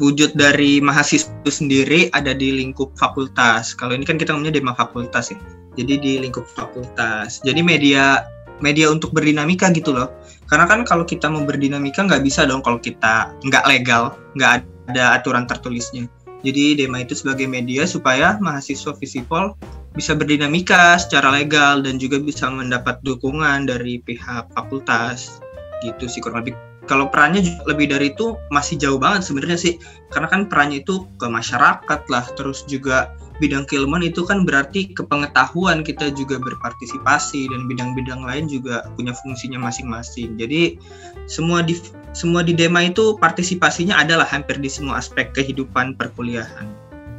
wujud 0.01 0.33
dari 0.33 0.81
mahasiswa 0.81 1.29
itu 1.45 1.51
sendiri 1.53 1.99
ada 2.11 2.35
di 2.35 2.59
lingkup 2.59 2.91
fakultas. 2.99 3.71
Kalau 3.77 3.95
ini 3.95 4.03
kan 4.03 4.19
kita 4.19 4.35
ngomongnya 4.35 4.59
DEMA 4.59 4.75
fakultas 4.75 5.31
ya. 5.31 5.39
Jadi 5.79 5.93
di 5.95 6.11
lingkup 6.19 6.43
fakultas. 6.43 7.39
Jadi 7.45 7.63
media 7.63 8.25
media 8.59 8.91
untuk 8.91 9.15
berdinamika 9.15 9.71
gitu 9.71 9.95
loh. 9.95 10.11
Karena 10.51 10.67
kan 10.67 10.83
kalau 10.83 11.07
kita 11.07 11.31
mau 11.31 11.47
berdinamika 11.47 12.03
nggak 12.03 12.25
bisa 12.25 12.43
dong 12.43 12.59
kalau 12.65 12.81
kita 12.81 13.31
nggak 13.47 13.63
legal, 13.69 14.17
nggak 14.35 14.65
ada 14.91 15.21
aturan 15.21 15.45
tertulisnya. 15.45 16.09
Jadi 16.39 16.79
DEMA 16.79 17.03
itu 17.03 17.19
sebagai 17.19 17.45
media 17.51 17.83
supaya 17.83 18.39
mahasiswa 18.39 18.95
Visipol 18.95 19.55
bisa 19.91 20.15
berdinamika 20.15 20.95
secara 20.95 21.35
legal 21.35 21.83
dan 21.83 21.99
juga 21.99 22.21
bisa 22.21 22.47
mendapat 22.47 23.03
dukungan 23.03 23.67
dari 23.67 23.99
pihak 23.99 24.47
fakultas 24.55 25.43
gitu 25.83 26.07
sih 26.07 26.23
kurang 26.23 26.47
lebih. 26.47 26.55
Kalau 26.87 27.11
perannya 27.11 27.45
lebih 27.69 27.91
dari 27.91 28.09
itu 28.15 28.33
masih 28.49 28.79
jauh 28.79 28.97
banget 28.97 29.27
sebenarnya 29.27 29.59
sih. 29.59 29.73
Karena 30.09 30.25
kan 30.31 30.49
perannya 30.49 30.81
itu 30.81 31.05
ke 31.21 31.27
masyarakat 31.29 32.01
lah, 32.09 32.25
terus 32.33 32.65
juga 32.65 33.13
bidang 33.39 33.63
keilmuan 33.65 34.03
itu 34.03 34.27
kan 34.27 34.43
berarti 34.43 34.91
kepengetahuan 34.91 35.81
kita 35.81 36.11
juga 36.11 36.37
berpartisipasi 36.37 37.47
dan 37.47 37.65
bidang-bidang 37.71 38.21
lain 38.23 38.51
juga 38.51 38.85
punya 38.99 39.15
fungsinya 39.15 39.59
masing-masing. 39.59 40.35
Jadi 40.35 40.77
semua 41.25 41.63
di 41.63 41.79
semua 42.11 42.43
di 42.43 42.51
DEMA 42.51 42.91
itu 42.91 43.15
partisipasinya 43.17 43.99
adalah 44.03 44.27
hampir 44.27 44.59
di 44.59 44.67
semua 44.67 44.99
aspek 44.99 45.31
kehidupan 45.31 45.95
perkuliahan. 45.95 46.67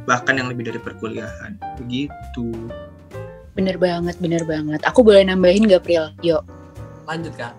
Bahkan 0.05 0.37
yang 0.37 0.47
lebih 0.49 0.69
dari 0.69 0.79
perkuliahan. 0.81 1.57
Begitu. 1.81 2.69
Bener 3.57 3.75
banget, 3.75 4.15
bener 4.21 4.47
banget. 4.47 4.79
Aku 4.87 5.03
boleh 5.03 5.27
nambahin 5.27 5.67
gak 5.67 5.83
Pril? 5.83 6.13
Yuk. 6.23 6.41
Lanjut 7.09 7.35
kak. 7.35 7.53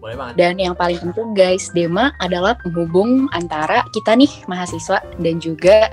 Boleh 0.00 0.20
banget. 0.20 0.34
Dan 0.36 0.60
yang 0.60 0.76
paling 0.76 1.00
penting 1.00 1.32
guys, 1.32 1.72
Dema 1.72 2.12
adalah 2.20 2.56
penghubung 2.60 3.24
antara 3.32 3.84
kita 3.96 4.12
nih 4.16 4.28
mahasiswa 4.44 5.00
dan 5.16 5.40
juga 5.40 5.88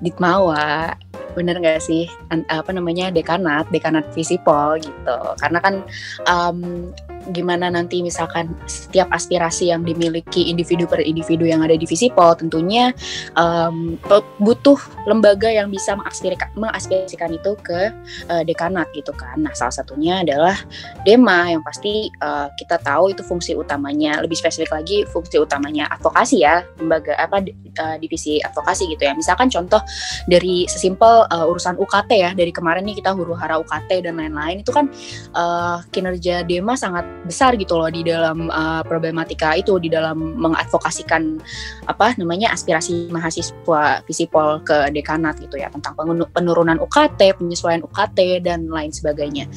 Ditmawa. 0.00 0.94
Bener 1.36 1.58
nggak 1.60 1.82
sih? 1.82 2.10
Apa 2.30 2.70
namanya 2.74 3.14
dekanat, 3.14 3.70
dekanat 3.70 4.10
Visipol 4.14 4.80
gitu. 4.82 5.18
Karena 5.38 5.58
kan 5.62 5.74
um, 6.26 6.90
gimana 7.32 7.68
nanti 7.68 8.00
misalkan 8.00 8.52
setiap 8.68 9.08
aspirasi 9.12 9.70
yang 9.70 9.84
dimiliki 9.84 10.48
individu 10.48 10.88
per 10.88 11.04
individu 11.04 11.44
yang 11.44 11.60
ada 11.64 11.76
di 11.76 11.84
Visipol 11.84 12.36
tentunya 12.36 12.92
um, 13.36 13.96
butuh 14.40 14.76
lembaga 15.04 15.48
yang 15.48 15.68
bisa 15.72 15.96
mengaspirasikan 16.56 17.32
itu 17.32 17.52
ke 17.60 17.92
uh, 18.28 18.42
dekanat 18.44 18.88
gitu 18.92 19.12
kan. 19.16 19.40
Nah 19.40 19.52
salah 19.56 19.74
satunya 19.74 20.22
adalah 20.22 20.56
Dema 21.04 21.48
yang 21.48 21.62
pasti 21.64 22.12
uh, 22.20 22.48
kita 22.56 22.80
tahu 22.82 23.12
itu 23.12 23.22
fungsi 23.24 23.56
utamanya. 23.56 24.20
Lebih 24.24 24.36
spesifik 24.36 24.72
lagi 24.72 25.04
fungsi 25.08 25.40
utamanya 25.40 25.88
advokasi 25.92 26.44
ya 26.44 26.64
lembaga 26.80 27.16
apa 27.16 27.44
uh, 27.80 27.96
divisi 28.00 28.40
advokasi 28.42 28.88
gitu 28.92 29.08
ya. 29.08 29.12
Misalkan 29.16 29.48
contoh 29.48 29.80
dari 30.28 30.68
sesimpel 30.68 31.26
uh, 31.28 31.50
urusan 31.50 31.76
UKT 31.80 32.10
ya. 32.14 32.30
Dari 32.36 32.52
kemarin 32.52 32.84
nih 32.84 33.00
kita 33.00 33.16
huru 33.16 33.34
hara 33.34 33.58
UKT 33.60 34.04
dan 34.04 34.20
lain-lain. 34.20 34.62
Itu 34.62 34.70
kan 34.70 34.90
uh, 35.34 35.82
kinerja 35.90 36.44
Dema 36.44 36.76
sangat 36.78 37.04
besar 37.26 37.58
gitu 37.58 37.74
loh 37.74 37.90
di 37.90 38.06
dalam 38.06 38.50
uh, 38.50 38.82
problematika 38.86 39.54
itu 39.58 39.78
di 39.82 39.90
dalam 39.90 40.38
mengadvokasikan 40.38 41.38
apa 41.86 42.14
namanya 42.20 42.54
aspirasi 42.54 43.10
mahasiswa 43.10 44.02
Visipol 44.06 44.62
ke 44.62 44.92
dekanat 44.94 45.40
gitu 45.42 45.58
ya 45.58 45.72
tentang 45.72 45.98
penurunan 46.30 46.78
UKT 46.78 47.38
penyesuaian 47.38 47.82
UKT 47.82 48.44
dan 48.44 48.70
lain 48.70 48.94
sebagainya 48.94 49.50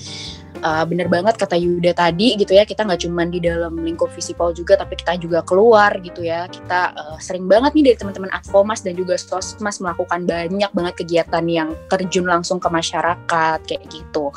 uh, 0.63 0.85
bener 0.87 1.11
banget 1.11 1.35
kata 1.37 1.57
Yuda 1.57 1.93
tadi 1.93 2.37
gitu 2.39 2.53
ya 2.55 2.63
kita 2.63 2.85
nggak 2.85 3.01
cuman 3.05 3.27
di 3.33 3.39
dalam 3.43 3.77
lingkup 3.81 4.09
visipol 4.13 4.53
juga 4.55 4.77
tapi 4.77 4.97
kita 4.97 5.17
juga 5.19 5.41
keluar 5.45 5.97
gitu 6.01 6.23
ya. 6.25 6.47
Kita 6.47 6.95
uh, 6.95 7.17
sering 7.19 7.45
banget 7.45 7.75
nih 7.75 7.83
dari 7.91 7.97
teman-teman 7.97 8.31
Advomas 8.33 8.81
dan 8.85 8.95
juga 8.95 9.17
Sosmas 9.19 9.81
melakukan 9.81 10.25
banyak 10.25 10.71
banget 10.71 10.93
kegiatan 11.03 11.43
yang 11.45 11.69
terjun 11.89 12.25
langsung 12.25 12.57
ke 12.61 12.69
masyarakat 12.69 13.59
kayak 13.65 13.83
gitu. 13.91 14.31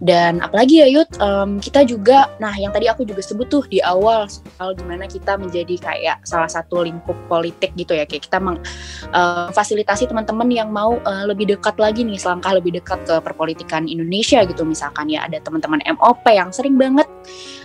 Dan 0.00 0.40
apalagi 0.40 0.80
ya 0.80 0.88
Yud 0.88 1.10
em, 1.20 1.60
kita 1.60 1.84
juga 1.84 2.32
nah 2.40 2.52
yang 2.56 2.72
tadi 2.72 2.88
aku 2.88 3.04
juga 3.04 3.20
sebut 3.20 3.46
tuh 3.52 3.64
di 3.68 3.84
awal 3.84 4.26
soal 4.30 4.72
gimana 4.72 5.04
kita 5.04 5.36
menjadi 5.36 5.76
kayak 5.76 6.24
salah 6.24 6.48
satu 6.48 6.84
lingkup 6.86 7.16
politik 7.28 7.76
gitu 7.76 7.92
ya. 7.92 8.08
Kayak 8.08 8.30
kita 8.30 8.38
memfasilitasi 8.40 10.08
teman-teman 10.08 10.48
yang 10.48 10.72
mau 10.72 10.96
uh, 11.04 11.24
lebih 11.28 11.52
dekat 11.52 11.76
lagi 11.76 12.06
nih 12.06 12.16
selangkah 12.16 12.56
lebih 12.56 12.80
dekat 12.80 13.04
ke 13.04 13.14
perpolitikan 13.20 13.84
Indonesia 13.86 14.40
gitu 14.46 14.64
misalkan 14.64 15.12
ya. 15.12 15.26
Ada 15.28 15.44
teman-teman 15.50 15.82
MOP 15.98 16.22
yang 16.30 16.54
sering 16.54 16.78
banget 16.78 17.10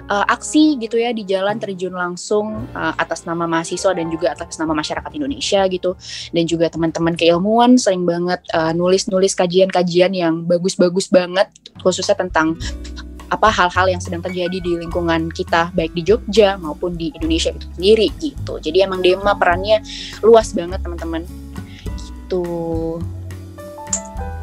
uh, 0.09 0.25
aksi 0.25 0.81
gitu 0.81 0.97
ya 0.97 1.13
di 1.13 1.21
jalan 1.23 1.61
terjun 1.61 1.93
langsung 1.93 2.65
uh, 2.73 2.93
atas 2.97 3.29
nama 3.29 3.45
mahasiswa 3.45 3.93
dan 3.93 4.09
juga 4.09 4.33
atas 4.33 4.57
nama 4.57 4.73
masyarakat 4.73 5.11
Indonesia 5.13 5.61
gitu 5.69 5.93
dan 6.33 6.43
juga 6.49 6.73
teman-teman 6.73 7.13
keilmuan 7.13 7.77
sering 7.77 8.03
banget 8.03 8.41
uh, 8.57 8.73
nulis-nulis 8.73 9.37
kajian-kajian 9.37 10.11
yang 10.17 10.43
bagus-bagus 10.49 11.07
banget 11.13 11.53
khususnya 11.79 12.17
tentang 12.17 12.57
apa 13.29 13.49
hal-hal 13.49 13.89
yang 13.89 14.01
sedang 14.01 14.21
terjadi 14.21 14.61
di 14.61 14.77
lingkungan 14.77 15.33
kita 15.33 15.73
baik 15.73 15.97
di 15.97 16.05
Jogja 16.05 16.61
maupun 16.61 16.93
di 16.93 17.09
Indonesia 17.17 17.49
itu 17.49 17.65
sendiri 17.73 18.07
gitu. 18.21 18.61
Jadi 18.61 18.85
emang 18.85 19.01
Dema 19.01 19.33
perannya 19.33 19.81
luas 20.21 20.53
banget 20.53 20.81
teman-teman. 20.85 21.25
Gitu. 21.97 22.45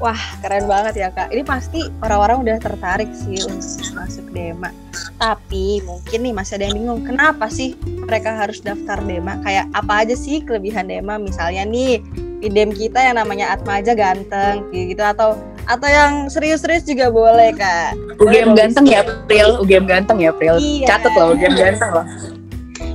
Wah, 0.03 0.19
keren 0.43 0.67
banget 0.67 0.99
ya 0.99 1.09
kak. 1.15 1.31
Ini 1.31 1.47
pasti 1.47 1.87
orang-orang 2.03 2.43
udah 2.43 2.57
tertarik 2.59 3.07
sih 3.15 3.39
untuk 3.47 3.87
masuk 3.95 4.27
Dema. 4.35 4.75
Tapi 5.15 5.79
mungkin 5.87 6.27
nih 6.27 6.35
masih 6.35 6.59
ada 6.59 6.67
yang 6.67 6.75
bingung, 6.75 7.07
kenapa 7.07 7.47
sih 7.47 7.79
mereka 7.87 8.35
harus 8.35 8.59
daftar 8.59 8.99
Dema? 9.07 9.39
Kayak 9.47 9.71
apa 9.71 10.03
aja 10.03 10.19
sih 10.19 10.43
kelebihan 10.43 10.91
Dema? 10.91 11.23
Misalnya 11.23 11.63
nih, 11.63 12.03
di 12.43 12.51
Dem 12.51 12.75
kita 12.75 12.99
yang 12.99 13.23
namanya 13.23 13.55
Atma 13.55 13.79
aja 13.79 13.95
ganteng, 13.95 14.67
kayak 14.75 14.87
gitu. 14.91 15.03
Atau 15.07 15.39
atau 15.71 15.87
yang 15.87 16.27
serius-serius 16.27 16.83
juga 16.83 17.07
boleh 17.07 17.55
kak 17.55 17.95
UGM 18.19 18.59
ganteng 18.59 18.83
ya 18.83 19.07
Pril 19.31 19.63
UGM 19.63 19.87
ganteng 19.87 20.19
ya 20.19 20.35
Pril 20.35 20.59
Iya. 20.59 20.91
catat 20.91 21.15
loh 21.15 21.39
UGM 21.39 21.55
ganteng 21.55 21.91
loh 21.95 22.05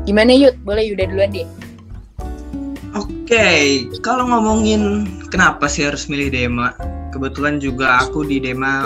gimana 0.04 0.36
Yud 0.36 0.60
boleh 0.68 0.84
Yuda 0.84 1.08
duluan 1.08 1.32
deh 1.32 1.48
Oke, 2.96 3.84
kalau 4.02 4.24
ngomongin 4.26 5.06
kenapa 5.30 5.68
sih 5.68 5.86
harus 5.86 6.08
milih 6.08 6.32
Dema, 6.32 6.74
kebetulan 7.18 7.58
juga 7.58 8.06
aku 8.06 8.22
di 8.22 8.38
Dema 8.38 8.86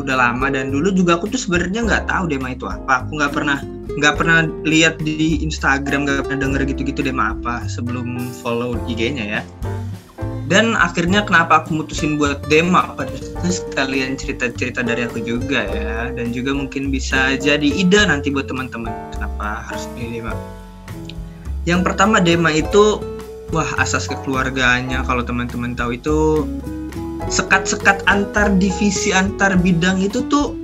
udah 0.00 0.16
lama 0.16 0.48
dan 0.48 0.72
dulu 0.72 0.96
juga 0.96 1.20
aku 1.20 1.28
tuh 1.28 1.36
sebenarnya 1.36 1.84
nggak 1.84 2.08
tahu 2.08 2.24
Dema 2.32 2.56
itu 2.56 2.64
apa. 2.64 3.04
Aku 3.04 3.20
nggak 3.20 3.36
pernah 3.36 3.60
nggak 4.00 4.14
pernah 4.16 4.48
lihat 4.64 4.96
di 5.04 5.44
Instagram, 5.44 6.08
nggak 6.08 6.24
pernah 6.24 6.40
denger 6.48 6.62
gitu-gitu 6.72 7.04
Dema 7.04 7.36
apa 7.36 7.68
sebelum 7.68 8.32
follow 8.40 8.80
IG-nya 8.88 9.24
ya. 9.38 9.42
Dan 10.50 10.74
akhirnya 10.74 11.22
kenapa 11.22 11.62
aku 11.62 11.78
mutusin 11.78 12.18
buat 12.18 12.42
Dema 12.50 12.96
pada 12.98 13.14
sekalian 13.46 14.18
cerita-cerita 14.18 14.82
dari 14.82 15.06
aku 15.06 15.22
juga 15.22 15.62
ya 15.62 16.10
dan 16.10 16.34
juga 16.34 16.50
mungkin 16.50 16.90
bisa 16.90 17.38
jadi 17.38 17.70
ide 17.70 18.02
nanti 18.02 18.34
buat 18.34 18.50
teman-teman 18.50 18.90
kenapa 19.14 19.68
harus 19.68 19.86
pilih 19.94 20.24
Dema. 20.24 20.34
Yang 21.68 21.80
pertama 21.86 22.18
Dema 22.18 22.50
itu 22.50 22.98
wah 23.54 23.68
asas 23.78 24.10
kekeluargaannya 24.10 25.06
kalau 25.06 25.22
teman-teman 25.22 25.78
tahu 25.78 25.94
itu 25.94 26.46
sekat-sekat 27.28 28.06
antar 28.08 28.48
divisi 28.56 29.12
antar 29.12 29.58
bidang 29.60 30.00
itu 30.00 30.24
tuh 30.30 30.56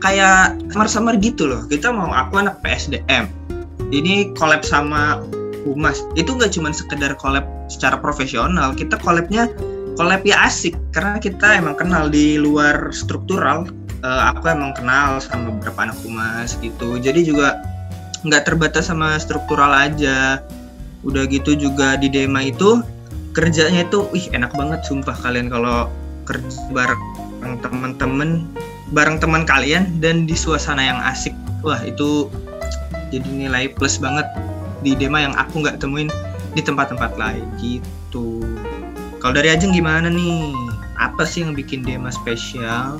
kayak 0.00 0.58
samar-samar 0.72 1.20
gitu 1.20 1.46
loh. 1.46 1.62
Kita 1.68 1.92
mau 1.92 2.10
aku 2.10 2.40
anak 2.40 2.58
PSDM 2.64 3.28
ini 3.90 4.30
collab 4.38 4.62
sama 4.62 5.20
humas. 5.66 6.02
Itu 6.14 6.38
nggak 6.38 6.54
cuma 6.56 6.70
sekedar 6.72 7.14
collab 7.18 7.44
secara 7.68 7.98
profesional. 7.98 8.72
Kita 8.72 8.96
collabnya 8.98 9.50
collab 9.98 10.22
ya 10.24 10.46
asik. 10.46 10.78
Karena 10.94 11.18
kita 11.18 11.58
emang 11.58 11.76
kenal 11.76 12.08
di 12.08 12.38
luar 12.40 12.94
struktural. 12.94 13.68
Eh, 14.00 14.22
aku 14.32 14.48
emang 14.48 14.72
kenal 14.72 15.20
sama 15.20 15.52
beberapa 15.52 15.90
anak 15.90 15.98
humas 16.06 16.56
gitu. 16.64 16.96
Jadi 16.96 17.28
juga 17.28 17.60
nggak 18.24 18.48
terbatas 18.48 18.88
sama 18.88 19.18
struktural 19.20 19.74
aja. 19.74 20.40
Udah 21.04 21.24
gitu 21.28 21.56
juga 21.56 21.96
di 22.00 22.08
Dema 22.08 22.44
itu 22.44 22.80
kerjanya 23.36 23.86
itu 23.86 24.06
wih 24.10 24.26
enak 24.34 24.50
banget 24.54 24.82
sumpah 24.86 25.14
kalian 25.22 25.46
kalau 25.50 25.86
kerja 26.26 26.58
bareng 26.74 27.02
teman-teman 27.62 28.44
bareng 28.90 29.22
teman 29.22 29.46
kalian 29.46 29.86
dan 30.02 30.26
di 30.26 30.34
suasana 30.34 30.82
yang 30.82 30.98
asik 31.06 31.32
wah 31.62 31.78
itu 31.84 32.26
jadi 33.10 33.28
nilai 33.28 33.74
plus 33.74 33.98
banget. 33.98 34.24
Di 34.80 34.96
Dema 34.96 35.20
yang 35.20 35.36
aku 35.36 35.60
nggak 35.60 35.82
temuin 35.82 36.08
di 36.56 36.62
tempat-tempat 36.64 37.18
lain 37.20 37.44
gitu. 37.60 38.40
Kalau 39.20 39.36
dari 39.36 39.52
Ajeng 39.52 39.76
gimana 39.76 40.08
nih? 40.08 40.54
Apa 40.96 41.28
sih 41.28 41.44
yang 41.44 41.52
bikin 41.52 41.84
Dema 41.84 42.08
spesial? 42.08 42.96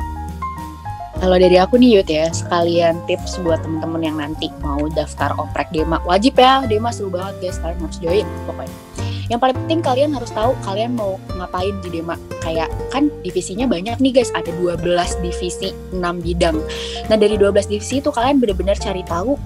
Kalau 1.20 1.36
dari 1.36 1.56
aku 1.60 1.76
nih 1.76 2.00
Yud 2.00 2.08
ya, 2.08 2.32
sekalian 2.32 2.96
tips 3.04 3.40
buat 3.44 3.60
temen-temen 3.60 4.00
yang 4.00 4.16
nanti 4.20 4.48
mau 4.60 4.88
daftar 4.92 5.32
oprek 5.36 5.68
Dema. 5.72 6.00
Wajib 6.04 6.36
ya, 6.36 6.64
Dema 6.68 6.92
seru 6.92 7.12
banget 7.12 7.36
guys, 7.40 7.60
kalian 7.60 7.80
harus 7.80 7.98
join 8.00 8.26
pokoknya. 8.48 8.89
Yang 9.30 9.40
paling 9.46 9.56
penting 9.64 9.80
kalian 9.80 10.10
harus 10.10 10.30
tahu 10.34 10.52
kalian 10.66 10.98
mau 10.98 11.16
ngapain 11.38 11.72
di 11.86 11.88
Dema. 11.94 12.18
Kayak 12.42 12.68
kan 12.90 13.08
divisinya 13.22 13.70
banyak 13.70 14.02
nih 14.02 14.12
guys, 14.20 14.34
ada 14.34 14.50
12 14.58 14.82
divisi, 15.22 15.70
6 15.94 16.02
bidang. 16.20 16.58
Nah 17.06 17.16
dari 17.16 17.38
12 17.38 17.70
divisi 17.70 18.02
itu 18.02 18.10
kalian 18.10 18.42
bener-bener 18.42 18.74
cari 18.74 19.06
tahu 19.06 19.38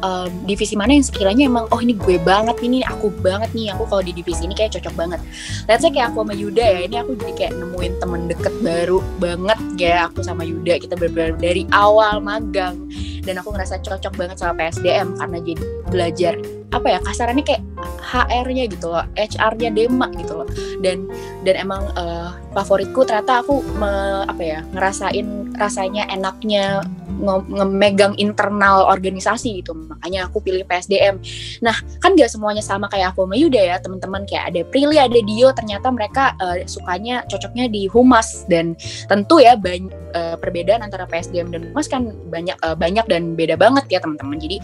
em, 0.00 0.30
divisi 0.48 0.72
mana 0.72 0.96
yang 0.96 1.04
sekiranya 1.04 1.44
emang 1.52 1.68
oh 1.68 1.80
ini 1.84 1.92
gue 1.92 2.16
banget 2.24 2.56
ini 2.64 2.80
aku 2.80 3.12
banget 3.20 3.52
nih 3.52 3.76
aku 3.76 3.84
kalau 3.88 4.00
di 4.00 4.16
divisi 4.16 4.48
ini 4.48 4.56
kayak 4.56 4.80
cocok 4.80 4.94
banget. 4.96 5.20
Let's 5.68 5.84
say 5.84 5.92
kayak 5.92 6.16
aku 6.16 6.24
sama 6.24 6.32
Yuda 6.32 6.64
ya, 6.64 6.80
ini 6.88 6.96
aku 6.96 7.12
jadi 7.20 7.32
kayak 7.36 7.52
nemuin 7.60 7.92
temen 8.00 8.20
deket 8.32 8.54
baru 8.64 8.98
banget 9.20 9.58
kayak 9.76 10.00
aku 10.12 10.24
sama 10.24 10.48
Yuda 10.48 10.80
kita 10.80 10.96
benar 10.96 11.36
dari 11.36 11.68
awal 11.76 12.24
magang 12.24 12.88
dan 13.26 13.42
aku 13.42 13.52
ngerasa 13.52 13.82
cocok 13.82 14.14
banget 14.14 14.36
sama 14.38 14.54
PSDM 14.56 15.18
karena 15.18 15.38
jadi 15.42 15.62
belajar 15.90 16.34
apa 16.74 16.86
ya 16.86 16.98
kasarannya 17.02 17.44
kayak 17.46 17.62
HR-nya 18.02 18.64
gitu 18.70 18.90
loh, 18.90 19.04
HR-nya 19.14 19.70
Dema 19.70 20.10
gitu 20.18 20.42
loh. 20.42 20.48
Dan 20.82 21.06
dan 21.46 21.54
emang 21.58 21.86
eh, 21.94 22.30
favoritku 22.54 23.06
ternyata 23.06 23.42
aku 23.42 23.62
me- 23.78 24.26
apa 24.26 24.42
ya 24.42 24.58
ngerasain 24.74 25.54
rasanya 25.58 26.06
enaknya 26.10 26.82
ngemegang 27.20 28.14
internal 28.20 28.86
organisasi 28.88 29.62
gitu. 29.64 29.72
Makanya 29.74 30.28
aku 30.28 30.42
pilih 30.44 30.64
PSDM 30.68 31.18
nah 31.64 31.76
kan 32.00 32.12
gak 32.14 32.28
semuanya 32.28 32.60
sama 32.60 32.86
kayak 32.92 33.16
aku 33.16 33.24
sama 33.24 33.36
Yuda 33.36 33.62
ya 33.62 33.76
teman-teman. 33.80 34.28
Kayak 34.28 34.44
ada 34.52 34.60
Prilly 34.68 34.98
ada 35.00 35.20
Dio. 35.20 35.48
Ternyata 35.52 35.88
mereka 35.90 36.36
eh, 36.40 36.68
sukanya 36.68 37.24
cocoknya 37.28 37.68
di 37.70 37.88
humas. 37.88 38.44
Dan 38.46 38.76
tentu 39.08 39.40
ya 39.40 39.56
banyak 39.56 40.06
perbedaan 40.40 40.80
antara 40.80 41.04
PSDM 41.04 41.52
dan 41.52 41.60
humas 41.72 41.86
kan 41.90 42.12
banyak 42.32 42.56
eh, 42.56 42.76
banyak 42.76 43.06
dan 43.08 43.36
beda 43.36 43.56
banget 43.58 43.84
ya 43.90 43.98
teman-teman. 44.00 44.40
Jadi 44.40 44.56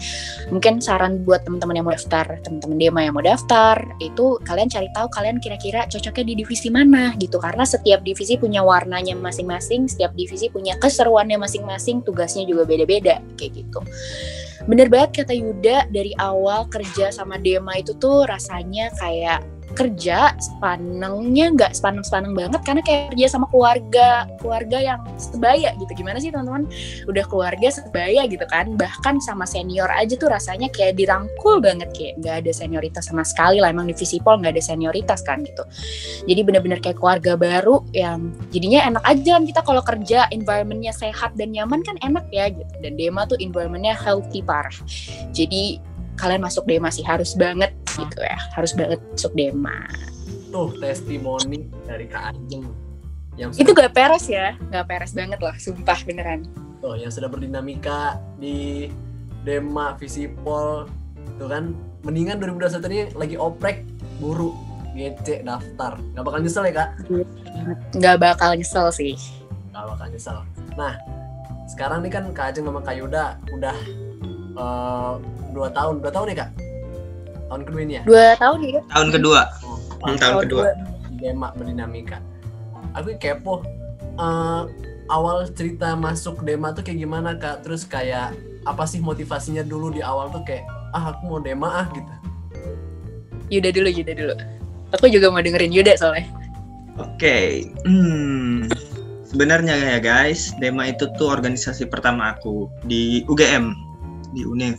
mungkin 0.49 0.79
saran 0.81 1.21
buat 1.25 1.45
teman-teman 1.45 1.77
yang 1.77 1.85
mau 1.85 1.95
daftar 1.95 2.25
teman-teman 2.41 2.77
Dema 2.79 3.01
yang 3.05 3.13
mau 3.15 3.25
daftar 3.25 3.77
itu 4.01 4.37
kalian 4.43 4.69
cari 4.69 4.89
tahu 4.93 5.07
kalian 5.13 5.37
kira-kira 5.37 5.85
cocoknya 5.89 6.23
di 6.23 6.33
divisi 6.43 6.69
mana 6.73 7.13
gitu. 7.17 7.37
Karena 7.37 7.63
setiap 7.67 8.01
divisi 8.01 8.35
punya 8.39 8.65
warnanya 8.65 9.13
masing-masing 9.17 9.85
setiap 9.89 10.15
divisi 10.17 10.49
punya 10.49 10.77
keseruannya 10.79 11.37
masing-masing 11.37 12.01
tugasnya 12.01 12.42
juga 12.47 12.63
beda-beda 12.67 13.19
kayak 13.39 13.63
gitu. 13.63 13.79
Bener 14.63 14.87
banget 14.87 15.23
kata 15.23 15.33
Yuda 15.35 15.91
dari 15.91 16.15
awal 16.23 16.71
kerja 16.71 17.11
sama 17.11 17.35
Dema 17.35 17.75
itu 17.75 17.91
tuh 17.99 18.23
rasanya 18.23 18.87
kayak 18.95 19.43
kerja 19.73 20.37
sepanengnya 20.37 21.53
nggak 21.53 21.71
sepaneng-sepaneng 21.73 22.33
banget 22.37 22.61
karena 22.61 22.81
kayak 22.85 23.13
kerja 23.13 23.25
sama 23.37 23.49
keluarga 23.49 24.29
keluarga 24.39 24.77
yang 24.79 25.01
sebaya 25.17 25.73
gitu. 25.77 25.91
Gimana 25.97 26.17
sih 26.21 26.29
teman-teman? 26.29 26.69
Udah 27.09 27.25
keluarga 27.27 27.67
sebaya 27.73 28.25
gitu 28.29 28.45
kan? 28.49 28.77
Bahkan 28.77 29.21
sama 29.25 29.43
senior 29.49 29.89
aja 29.89 30.13
tuh 30.15 30.29
rasanya 30.29 30.69
kayak 30.71 30.97
dirangkul 30.97 31.59
banget 31.59 31.89
kayak 31.97 32.13
nggak 32.21 32.35
ada 32.45 32.51
senioritas 32.53 33.09
sama 33.09 33.25
sekali 33.25 33.59
lah. 33.59 33.73
Emang 33.73 33.89
divisi 33.89 34.21
pol 34.21 34.39
nggak 34.39 34.53
ada 34.57 34.63
senioritas 34.63 35.25
kan 35.25 35.41
gitu. 35.41 35.63
Jadi 36.29 36.41
bener-bener 36.45 36.79
kayak 36.79 37.01
keluarga 37.01 37.33
baru 37.35 37.81
yang 37.91 38.31
jadinya 38.53 38.85
enak 38.87 39.03
aja 39.03 39.29
kan 39.41 39.43
kita 39.49 39.61
kalau 39.65 39.81
kerja 39.81 40.29
environmentnya 40.29 40.93
sehat 40.93 41.33
dan 41.35 41.51
nyaman 41.51 41.81
kan 41.81 41.97
enak 42.05 42.25
ya 42.29 42.53
gitu. 42.53 42.73
Dan 42.79 42.95
Dema 42.95 43.25
tuh 43.25 43.37
environmentnya 43.41 43.97
healthy 43.97 44.45
parah. 44.45 44.75
Jadi 45.33 45.92
kalian 46.19 46.41
masuk 46.41 46.63
Dema 46.65 46.89
sih 46.93 47.05
harus 47.05 47.33
banget 47.37 47.73
gitu 47.89 48.19
ya 48.21 48.37
harus 48.53 48.71
banget 48.73 48.99
masuk 49.13 49.33
Dema 49.33 49.87
Tuh 50.53 50.69
testimoni 50.77 51.65
dari 51.89 52.05
Kak 52.05 52.37
Ajeng 52.37 52.83
yang 53.33 53.49
itu 53.57 53.71
gak 53.73 53.93
peres 53.97 54.29
ya? 54.29 54.53
Gak 54.69 54.85
peres 54.85 55.11
banget 55.17 55.41
loh 55.41 55.55
sumpah 55.57 55.97
beneran. 56.05 56.45
Tuh, 56.83 56.99
yang 56.99 57.09
sudah 57.09 57.31
berdinamika 57.31 58.21
di 58.37 58.89
Dema 59.41 59.97
Visipol 59.97 60.85
tuh 61.41 61.49
kan. 61.49 61.73
Mendingan 62.03 62.35
2021 62.35 62.83
ini 62.91 63.01
lagi 63.15 63.35
oprek 63.39 63.87
buru 64.19 64.51
ngecek 64.91 65.47
daftar. 65.47 65.95
Nggak 66.11 66.23
bakal 66.27 66.39
nyesel 66.43 66.67
ya 66.67 66.73
kak? 66.75 66.89
Nggak 67.95 68.17
bakal 68.19 68.49
nyesel 68.59 68.87
sih. 68.91 69.15
Nggak 69.71 69.83
bakal 69.95 70.05
nyesel. 70.11 70.37
Nah 70.75 70.93
sekarang 71.71 72.03
nih 72.03 72.11
kan 72.11 72.27
Kak 72.35 72.51
Ajeng 72.51 72.67
sama 72.67 72.83
Kak 72.83 72.95
Yuda 72.99 73.39
udah 73.55 73.77
eh, 74.59 75.13
dua 75.53 75.69
tahun. 75.71 76.01
Dua 76.01 76.11
tahun 76.11 76.33
ya 76.33 76.37
kak? 76.45 76.51
Tahun 77.47 77.61
kedua 77.69 77.81
ini 77.85 77.93
ya? 78.01 78.03
Dua 78.03 78.25
tahun 78.41 78.57
ya? 78.65 78.81
Tahun 78.89 79.09
kedua. 79.13 79.41
Oh, 79.63 79.77
Hmm, 80.03 80.19
tahun 80.19 80.35
kedua. 80.49 80.75
Dema 81.15 81.55
berdinamika. 81.55 82.19
Aku 82.99 83.15
kepo. 83.15 83.63
Eh, 84.19 84.61
awal 85.07 85.47
cerita 85.55 85.95
masuk 85.95 86.43
Dema 86.43 86.75
tuh 86.75 86.83
kayak 86.83 86.99
gimana 86.99 87.37
kak? 87.39 87.63
Terus 87.63 87.87
kayak 87.87 88.35
apa 88.63 88.83
sih 88.87 88.99
motivasinya 88.99 89.63
dulu 89.63 89.91
di 89.91 89.99
awal 89.99 90.31
tuh 90.31 90.43
kayak 90.43 90.63
ah 90.91 91.15
aku 91.15 91.21
mau 91.27 91.39
Dema 91.39 91.69
ah 91.83 91.87
gitu. 91.95 92.13
Yuda 93.53 93.69
dulu 93.71 93.89
Yuda 93.89 94.13
dulu. 94.13 94.35
Aku 94.93 95.05
juga 95.09 95.33
mau 95.33 95.41
dengerin 95.41 95.73
Yuda 95.73 95.97
soalnya. 95.97 96.27
Oke, 97.01 97.65
hmm, 97.89 98.69
sebenarnya 99.25 99.73
ya 99.73 99.97
guys, 99.97 100.53
Dema 100.61 100.93
itu 100.93 101.09
tuh 101.17 101.33
organisasi 101.33 101.89
pertama 101.89 102.37
aku 102.37 102.69
di 102.85 103.25
UGM 103.25 103.73
di 104.37 104.45
UNIF. 104.45 104.77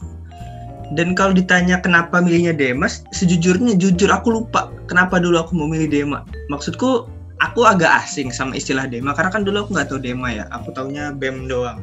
Dan 0.93 1.17
kalau 1.17 1.33
ditanya 1.33 1.81
kenapa 1.81 2.21
milihnya 2.21 2.53
Dema, 2.53 2.93
sejujurnya 3.17 3.81
jujur 3.81 4.13
aku 4.13 4.37
lupa 4.37 4.69
kenapa 4.85 5.17
dulu 5.17 5.41
aku 5.41 5.57
mau 5.57 5.65
milih 5.65 5.89
Dema. 5.89 6.29
Maksudku 6.53 7.09
aku 7.41 7.61
agak 7.65 8.05
asing 8.05 8.29
sama 8.29 8.53
istilah 8.53 8.85
Dema 8.85 9.17
karena 9.17 9.33
kan 9.33 9.43
dulu 9.49 9.65
aku 9.65 9.71
nggak 9.81 9.89
tahu 9.89 10.01
Dema 10.05 10.29
ya, 10.29 10.45
aku 10.53 10.77
taunya 10.77 11.17
BEM 11.17 11.49
doang. 11.49 11.81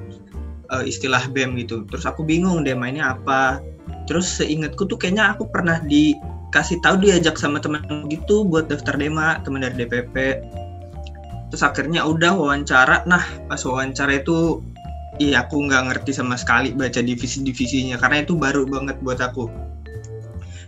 Eh, 0.72 0.84
istilah 0.86 1.26
BEM 1.34 1.58
gitu. 1.58 1.84
Terus 1.90 2.06
aku 2.06 2.22
bingung 2.22 2.62
Dema 2.62 2.88
ini 2.88 3.02
apa. 3.02 3.58
Terus 4.06 4.30
seingatku 4.38 4.86
tuh 4.86 5.02
kayaknya 5.02 5.34
aku 5.34 5.50
pernah 5.50 5.82
dikasih 5.84 6.78
tahu 6.86 7.02
diajak 7.02 7.36
sama 7.42 7.58
teman 7.58 7.82
gitu 8.08 8.46
buat 8.46 8.70
daftar 8.70 8.96
Dema, 9.02 9.42
teman 9.42 9.66
dari 9.66 9.82
DPP. 9.82 10.16
Terus 11.52 11.64
akhirnya 11.68 12.08
udah 12.08 12.32
wawancara. 12.32 13.04
Nah, 13.04 13.20
pas 13.52 13.60
wawancara 13.68 14.24
itu 14.24 14.64
iya 15.20 15.44
aku 15.44 15.68
nggak 15.68 15.92
ngerti 15.92 16.16
sama 16.16 16.40
sekali 16.40 16.72
baca 16.72 17.02
divisi-divisinya 17.04 18.00
karena 18.00 18.24
itu 18.24 18.38
baru 18.38 18.64
banget 18.70 18.96
buat 19.04 19.20
aku. 19.20 19.50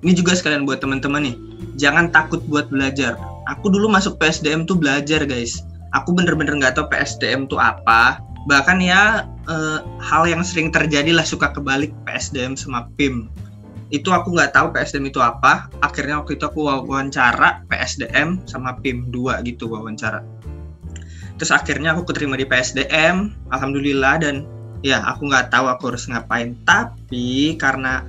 Ini 0.03 0.11
juga 0.19 0.35
sekalian 0.35 0.67
buat 0.67 0.83
teman-teman 0.83 1.31
nih, 1.31 1.35
jangan 1.79 2.11
takut 2.11 2.43
buat 2.51 2.67
belajar. 2.67 3.15
Aku 3.47 3.71
dulu 3.71 3.87
masuk 3.87 4.19
PSDM 4.19 4.67
tuh 4.67 4.75
belajar 4.75 5.23
guys. 5.23 5.63
aku 5.93 6.09
bener-bener 6.09 6.57
nggak 6.57 6.73
tahu 6.73 6.89
PSDM 6.89 7.45
itu 7.45 7.55
apa 7.61 8.17
bahkan 8.49 8.81
ya 8.83 9.23
eh, 9.47 9.79
hal 10.03 10.27
yang 10.27 10.43
sering 10.43 10.73
terjadi 10.73 11.15
lah 11.15 11.23
suka 11.23 11.53
kebalik 11.55 11.93
PSDM 12.03 12.59
sama 12.59 12.89
PIM 12.99 13.31
itu 13.93 14.09
aku 14.09 14.33
nggak 14.33 14.57
tahu 14.57 14.73
PSDM 14.73 15.13
itu 15.13 15.21
apa 15.21 15.69
akhirnya 15.79 16.19
waktu 16.19 16.35
itu 16.35 16.43
aku 16.49 16.65
wawancara 16.65 17.61
PSDM 17.69 18.41
sama 18.49 18.75
PIM 18.81 19.13
2 19.13 19.45
gitu 19.47 19.69
wawancara 19.69 20.25
terus 21.43 21.59
akhirnya 21.59 21.91
aku 21.91 22.07
keterima 22.07 22.39
di 22.39 22.47
PSDM 22.47 23.35
alhamdulillah 23.51 24.23
dan 24.23 24.47
ya 24.79 25.03
aku 25.03 25.27
nggak 25.27 25.51
tahu 25.51 25.67
aku 25.67 25.91
harus 25.91 26.07
ngapain. 26.07 26.55
Tapi 26.63 27.59
karena 27.59 27.99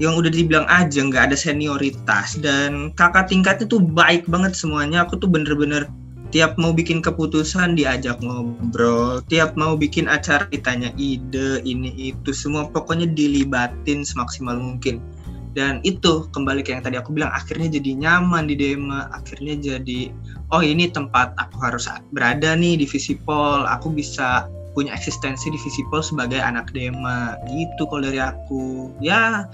yang 0.00 0.16
udah 0.16 0.32
dibilang 0.32 0.64
aja 0.72 1.04
nggak 1.04 1.28
ada 1.28 1.36
senioritas 1.36 2.40
dan 2.40 2.88
kakak 2.96 3.28
tingkatnya 3.28 3.68
tuh 3.68 3.84
baik 3.84 4.24
banget 4.24 4.56
semuanya 4.56 5.04
aku 5.04 5.20
tuh 5.20 5.28
bener-bener 5.28 5.84
tiap 6.32 6.56
mau 6.56 6.72
bikin 6.72 7.04
keputusan 7.04 7.76
diajak 7.76 8.16
ngobrol 8.24 9.20
tiap 9.28 9.52
mau 9.52 9.76
bikin 9.76 10.08
acara 10.08 10.48
ditanya 10.48 10.96
ide 10.96 11.60
ini 11.68 11.92
itu 11.92 12.32
semua 12.32 12.72
pokoknya 12.72 13.04
dilibatin 13.12 14.00
semaksimal 14.00 14.56
mungkin 14.56 14.96
dan 15.52 15.84
itu 15.84 16.28
kembali 16.32 16.64
ke 16.64 16.72
yang 16.72 16.84
tadi 16.84 16.96
aku 16.96 17.12
bilang 17.12 17.32
akhirnya 17.32 17.68
jadi 17.68 17.90
nyaman 17.96 18.48
di 18.48 18.56
Dema 18.56 19.12
akhirnya 19.12 19.56
jadi 19.60 20.08
oh 20.48 20.64
ini 20.64 20.88
tempat 20.88 21.36
aku 21.36 21.56
harus 21.60 21.84
berada 22.16 22.56
nih 22.56 22.80
di 22.80 22.86
Visipol 22.88 23.68
aku 23.68 23.92
bisa 23.92 24.48
punya 24.72 24.96
eksistensi 24.96 25.52
di 25.52 25.60
Visipol 25.60 26.00
sebagai 26.00 26.40
anak 26.40 26.72
Dema 26.72 27.36
gitu 27.52 27.84
kalau 27.88 28.08
dari 28.08 28.20
aku. 28.20 28.88
Ya 29.04 29.46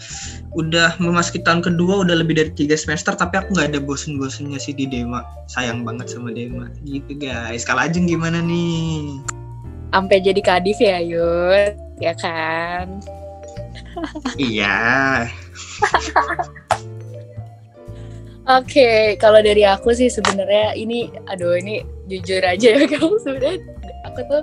udah 0.54 0.94
memasuki 1.02 1.42
tahun 1.42 1.62
kedua 1.62 2.06
udah 2.06 2.22
lebih 2.22 2.38
dari 2.38 2.50
tiga 2.54 2.78
semester 2.78 3.18
tapi 3.18 3.42
aku 3.42 3.58
nggak 3.58 3.74
ada 3.74 3.80
bosen-bosennya 3.82 4.62
sih 4.62 4.74
di 4.74 4.87
Dema 4.87 5.26
sayang 5.50 5.82
banget 5.82 6.14
sama 6.14 6.30
Dema 6.30 6.70
gitu 6.87 7.18
guys. 7.18 7.66
Kalau 7.66 7.84
Ajeng 7.84 8.06
gimana 8.06 8.38
nih? 8.38 9.18
Sampai 9.90 10.22
jadi 10.22 10.40
kadif 10.40 10.78
ya 10.78 11.02
Yud. 11.02 11.74
Ya 11.98 12.14
kan? 12.14 13.02
Iya 14.38 15.26
Oke, 18.49 19.21
kalau 19.21 19.44
dari 19.44 19.61
aku 19.61 19.92
sih 19.92 20.09
sebenarnya 20.09 20.73
ini, 20.73 21.12
aduh 21.29 21.61
ini 21.61 21.85
jujur 22.09 22.40
aja 22.40 22.81
ya 22.81 22.88
kamu 22.97 23.21
sebenarnya 23.21 23.61
aku 24.09 24.25
tuh 24.25 24.40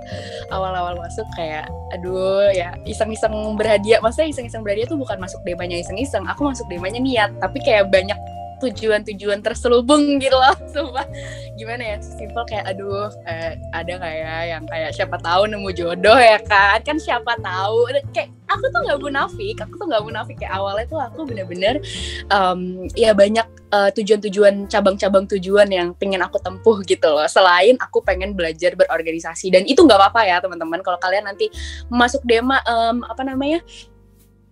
awal-awal 0.53 0.93
masuk 0.93 1.25
kayak, 1.33 1.65
aduh 1.89 2.53
ya 2.53 2.77
iseng-iseng 2.85 3.33
berhadiah. 3.57 3.97
Maksudnya 4.05 4.29
iseng-iseng 4.29 4.61
berhadiah 4.61 4.85
tuh 4.85 5.01
bukan 5.01 5.17
masuk 5.17 5.41
demanya 5.41 5.81
iseng-iseng, 5.81 6.21
aku 6.29 6.53
masuk 6.53 6.69
demanya 6.69 7.01
niat. 7.01 7.33
Tapi 7.41 7.57
kayak 7.65 7.89
banyak 7.89 8.17
tujuan-tujuan 8.61 9.39
terselubung 9.43 10.19
gitu 10.19 10.35
loh, 10.35 10.55
sumpah. 10.71 11.07
Gimana 11.55 11.95
ya, 11.95 11.97
simpel 12.03 12.43
kayak, 12.47 12.75
aduh 12.75 13.11
eh, 13.27 13.55
ada 13.71 13.93
kayak 13.95 14.41
yang 14.51 14.63
kayak 14.67 14.91
siapa 14.91 15.15
tahu 15.19 15.47
nemu 15.47 15.69
jodoh 15.71 16.19
ya 16.19 16.39
kan, 16.43 16.79
kan 16.83 16.97
siapa 16.99 17.35
tahu. 17.39 17.91
Kayak 18.11 18.35
aku 18.45 18.65
tuh 18.69 18.81
nggak 18.85 18.99
munafik, 19.01 19.57
aku 19.61 19.73
tuh 19.79 19.85
nggak 19.89 20.03
munafik 20.03 20.35
kayak 20.39 20.53
awalnya 20.53 20.85
tuh 20.85 20.99
aku 21.01 21.19
bener-bener 21.25 21.81
um, 22.29 22.85
ya 22.93 23.11
banyak 23.15 23.47
uh, 23.73 23.89
tujuan-tujuan 23.95 24.69
cabang-cabang 24.69 25.25
tujuan 25.37 25.67
yang 25.71 25.91
pengen 25.97 26.21
aku 26.21 26.37
tempuh 26.39 26.79
gitu 26.85 27.07
loh. 27.07 27.27
Selain 27.27 27.75
aku 27.81 28.03
pengen 28.03 28.37
belajar 28.37 28.75
berorganisasi 28.77 29.49
dan 29.51 29.63
itu 29.65 29.81
nggak 29.81 29.97
apa-apa 29.97 30.21
ya 30.27 30.37
teman-teman. 30.43 30.83
Kalau 30.85 30.99
kalian 31.01 31.25
nanti 31.25 31.49
masuk 31.89 32.21
dema 32.27 32.61
um, 32.67 33.01
apa 33.07 33.23
namanya 33.25 33.63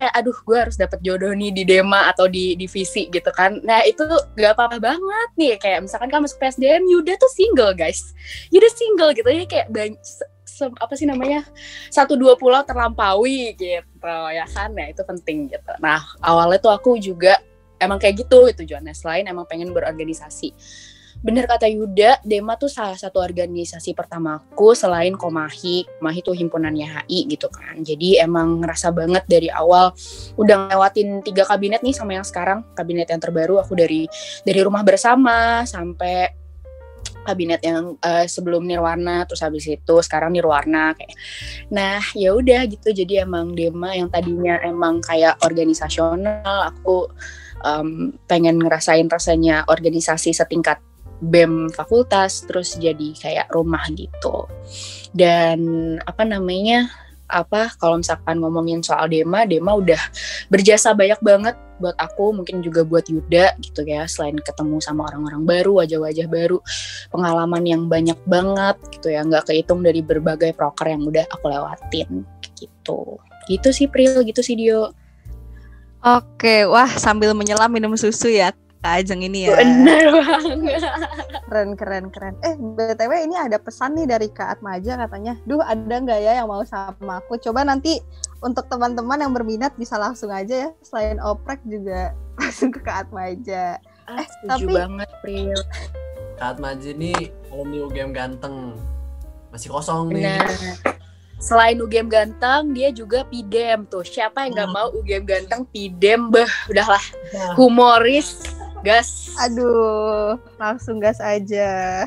kayak 0.03 0.19
aduh 0.19 0.35
gue 0.35 0.57
harus 0.59 0.75
dapat 0.75 0.99
jodoh 0.99 1.31
nih 1.31 1.55
di 1.55 1.63
dema 1.63 2.11
atau 2.11 2.27
di 2.27 2.59
divisi 2.59 3.07
gitu 3.07 3.31
kan. 3.31 3.63
Nah 3.63 3.87
itu 3.87 4.03
nggak 4.35 4.51
apa-apa 4.59 4.83
banget 4.83 5.29
nih. 5.39 5.55
Kayak 5.55 5.87
misalkan 5.87 6.11
kan 6.11 6.19
masuk 6.19 6.43
PSDM, 6.43 6.83
Yuda 6.91 7.15
tuh 7.15 7.31
single 7.31 7.71
guys. 7.71 8.11
Yuda 8.51 8.67
single 8.75 9.15
gitu 9.15 9.31
ya 9.31 9.47
kayak 9.47 9.71
apa 10.61 10.93
sih 10.93 11.09
namanya 11.09 11.41
satu 11.89 12.13
dua 12.13 12.37
pulau 12.37 12.61
terlampaui 12.61 13.57
gitu 13.57 13.81
ya 14.29 14.45
kan 14.53 14.69
ya 14.77 14.93
itu 14.93 15.01
penting 15.01 15.49
gitu 15.49 15.73
nah 15.81 16.05
awalnya 16.21 16.61
tuh 16.61 16.71
aku 16.77 17.01
juga 17.01 17.41
emang 17.81 17.97
kayak 17.97 18.21
gitu 18.23 18.53
tujuannya 18.53 18.93
selain 18.93 19.25
emang 19.25 19.49
pengen 19.49 19.73
berorganisasi 19.73 20.53
bener 21.23 21.47
kata 21.47 21.71
Yuda, 21.71 22.19
Dema 22.27 22.59
tuh 22.59 22.67
salah 22.67 22.99
satu 22.99 23.23
organisasi 23.23 23.95
pertamaku 23.95 24.75
selain 24.75 25.15
Komahi. 25.15 25.87
Komahi 25.97 26.19
tuh 26.19 26.35
himpunannya 26.35 27.07
HI 27.07 27.31
gitu 27.31 27.47
kan. 27.47 27.79
Jadi 27.79 28.19
emang 28.19 28.59
ngerasa 28.59 28.91
banget 28.91 29.23
dari 29.25 29.47
awal 29.47 29.95
udah 30.35 30.67
ngelewatin 30.67 31.23
tiga 31.23 31.47
kabinet 31.47 31.79
nih 31.79 31.95
sama 31.95 32.19
yang 32.19 32.27
sekarang 32.27 32.67
kabinet 32.75 33.07
yang 33.07 33.23
terbaru 33.23 33.63
aku 33.63 33.73
dari 33.73 34.05
dari 34.43 34.59
rumah 34.59 34.83
bersama 34.83 35.63
sampai 35.63 36.43
kabinet 37.23 37.63
yang 37.63 37.95
uh, 38.03 38.27
sebelum 38.27 38.67
Nirwana 38.67 39.23
terus 39.23 39.39
habis 39.39 39.63
itu 39.65 39.95
sekarang 40.03 40.35
Nirwana 40.35 40.91
kayak 40.91 41.15
nah 41.71 42.03
ya 42.13 42.35
udah 42.35 42.67
gitu 42.67 42.91
jadi 42.91 43.23
emang 43.23 43.55
Dema 43.55 43.95
yang 43.95 44.11
tadinya 44.11 44.59
emang 44.59 44.99
kayak 44.99 45.39
organisasional 45.39 46.75
aku 46.75 47.07
um, 47.63 48.11
pengen 48.27 48.59
ngerasain 48.59 49.07
rasanya 49.07 49.63
organisasi 49.71 50.35
setingkat 50.35 50.83
BEM 51.23 51.71
fakultas 51.71 52.43
terus 52.43 52.75
jadi 52.75 53.15
kayak 53.15 53.47
rumah 53.55 53.83
gitu 53.95 54.45
dan 55.15 55.59
apa 56.03 56.27
namanya 56.27 56.91
apa 57.33 57.73
kalau 57.81 57.97
misalkan 57.97 58.37
ngomongin 58.37 58.85
soal 58.85 59.09
Dema, 59.09 59.47
Dema 59.49 59.73
udah 59.73 59.99
berjasa 60.53 60.93
banyak 60.93 61.17
banget 61.25 61.55
buat 61.81 61.97
aku, 61.97 62.31
mungkin 62.31 62.61
juga 62.61 62.85
buat 62.85 63.09
Yuda 63.09 63.57
gitu 63.59 63.81
ya, 63.83 64.05
selain 64.05 64.37
ketemu 64.37 64.77
sama 64.79 65.09
orang-orang 65.09 65.43
baru, 65.43 65.83
wajah-wajah 65.83 66.27
baru, 66.29 66.61
pengalaman 67.09 67.63
yang 67.65 67.89
banyak 67.89 68.15
banget 68.29 68.77
gitu 68.93 69.11
ya, 69.11 69.25
nggak 69.25 69.49
kehitung 69.49 69.81
dari 69.81 70.05
berbagai 70.05 70.53
proker 70.53 70.93
yang 70.93 71.03
udah 71.03 71.25
aku 71.33 71.45
lewatin 71.49 72.23
gitu. 72.55 73.17
Gitu 73.49 73.69
sih 73.73 73.89
Pril, 73.89 74.23
gitu 74.23 74.39
sih 74.39 74.55
Dio. 74.55 74.93
Oke, 76.03 76.67
wah 76.69 76.87
sambil 76.99 77.33
menyelam 77.33 77.71
minum 77.71 77.95
susu 77.95 78.27
ya 78.29 78.51
Ajeng 78.83 79.23
ini 79.23 79.47
ya. 79.47 79.55
Bener 79.55 80.11
banget. 80.19 80.83
Keren, 81.47 81.69
keren, 81.79 82.05
keren. 82.11 82.35
Eh, 82.43 82.59
BTW 82.59 83.31
ini 83.31 83.39
ada 83.39 83.55
pesan 83.55 83.95
nih 83.95 84.11
dari 84.11 84.27
Kak 84.27 84.59
Atmaja 84.59 84.99
katanya. 84.99 85.39
Duh, 85.47 85.63
ada 85.63 85.95
nggak 86.03 86.19
ya 86.19 86.43
yang 86.43 86.51
mau 86.51 86.67
sama 86.67 87.23
aku? 87.23 87.39
Coba 87.39 87.63
nanti 87.63 88.03
untuk 88.43 88.67
teman-teman 88.67 89.23
yang 89.23 89.31
berminat 89.31 89.71
bisa 89.79 89.95
langsung 89.95 90.35
aja 90.35 90.67
ya. 90.67 90.69
Selain 90.83 91.15
oprek 91.23 91.63
juga 91.63 92.11
langsung 92.39 92.75
ke 92.75 92.83
Kak 92.83 93.07
Atmaja. 93.07 93.79
Ah, 94.03 94.19
eh, 94.19 94.27
setuju 94.27 94.67
tapi... 94.67 94.73
banget, 94.75 95.09
Pril. 95.23 95.59
Kak 96.35 96.59
Atmaja 96.59 96.87
ini 96.91 97.15
alumni 97.55 97.77
UGM 97.87 98.11
ganteng. 98.11 98.75
Masih 99.55 99.71
kosong 99.71 100.11
nih. 100.11 100.27
Benar 100.27 100.93
selain 101.43 101.75
UGM 101.75 102.07
ganteng 102.07 102.71
dia 102.71 102.87
juga 102.95 103.27
pidem 103.27 103.83
tuh 103.91 104.07
siapa 104.07 104.47
yang 104.47 104.55
nggak 104.55 104.69
hmm. 104.71 104.77
mau 104.79 104.87
UGM 104.95 105.23
ganteng 105.27 105.61
pidem 105.67 106.31
bah 106.31 106.47
udahlah 106.71 107.03
nah. 107.35 107.51
humoris 107.59 108.52
gas 108.83 109.31
aduh 109.39 110.37
langsung 110.59 110.99
gas 110.99 111.17
aja 111.23 112.03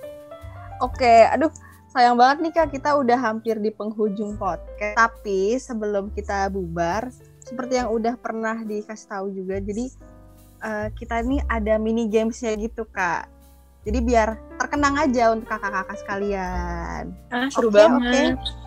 oke 0.86 1.14
aduh 1.30 1.50
sayang 1.94 2.18
banget 2.18 2.36
nih 2.42 2.52
kak 2.54 2.68
kita 2.74 2.98
udah 2.98 3.18
hampir 3.18 3.56
di 3.62 3.70
penghujung 3.70 4.34
podcast 4.34 4.98
tapi 4.98 5.56
sebelum 5.56 6.10
kita 6.12 6.50
bubar 6.50 7.08
seperti 7.40 7.80
yang 7.80 7.90
udah 7.94 8.14
pernah 8.18 8.58
dikasih 8.62 9.08
tahu 9.08 9.26
juga 9.30 9.62
jadi 9.62 9.86
uh, 10.62 10.88
kita 10.98 11.22
ini 11.22 11.38
ada 11.46 11.78
mini 11.78 12.10
gamesnya 12.10 12.54
gitu 12.58 12.84
kak 12.90 13.40
jadi 13.80 13.98
biar 14.04 14.28
terkenang 14.60 14.94
aja 15.00 15.32
untuk 15.32 15.48
kakak-kakak 15.48 15.96
sekalian. 16.04 17.16
Ah, 17.32 17.48
seru 17.48 17.72
okay, 17.72 17.80
banget. 17.80 18.36
Okay. 18.36 18.58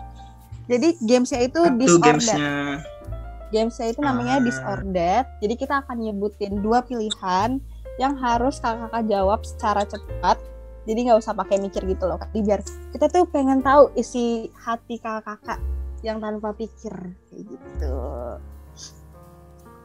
Jadi 0.64 0.88
gamesnya 1.06 1.40
itu 1.46 1.60
Satu 1.62 1.78
disordered. 1.78 2.18
Gamesnya. 2.18 2.54
Gamesnya 3.54 3.94
itu 3.94 4.02
namanya 4.02 4.42
ah. 4.42 4.44
disordered. 4.44 5.26
Jadi 5.38 5.54
kita 5.54 5.86
akan 5.86 5.96
nyebutin 6.02 6.58
dua 6.58 6.82
pilihan 6.82 7.62
yang 8.02 8.18
harus 8.18 8.58
kakak-kakak 8.58 9.06
jawab 9.06 9.40
secara 9.46 9.86
cepat. 9.86 10.42
Jadi 10.84 10.98
nggak 11.06 11.22
usah 11.22 11.32
pakai 11.38 11.62
mikir 11.62 11.86
gitu 11.86 12.04
loh. 12.10 12.18
Jadi 12.34 12.42
biar 12.42 12.60
kita 12.90 13.06
tuh 13.06 13.24
pengen 13.30 13.62
tahu 13.62 13.94
isi 13.94 14.50
hati 14.58 14.98
kakak-kakak 14.98 15.62
yang 16.02 16.18
tanpa 16.18 16.50
pikir 16.52 16.92
kayak 17.30 17.42
gitu. 17.46 17.96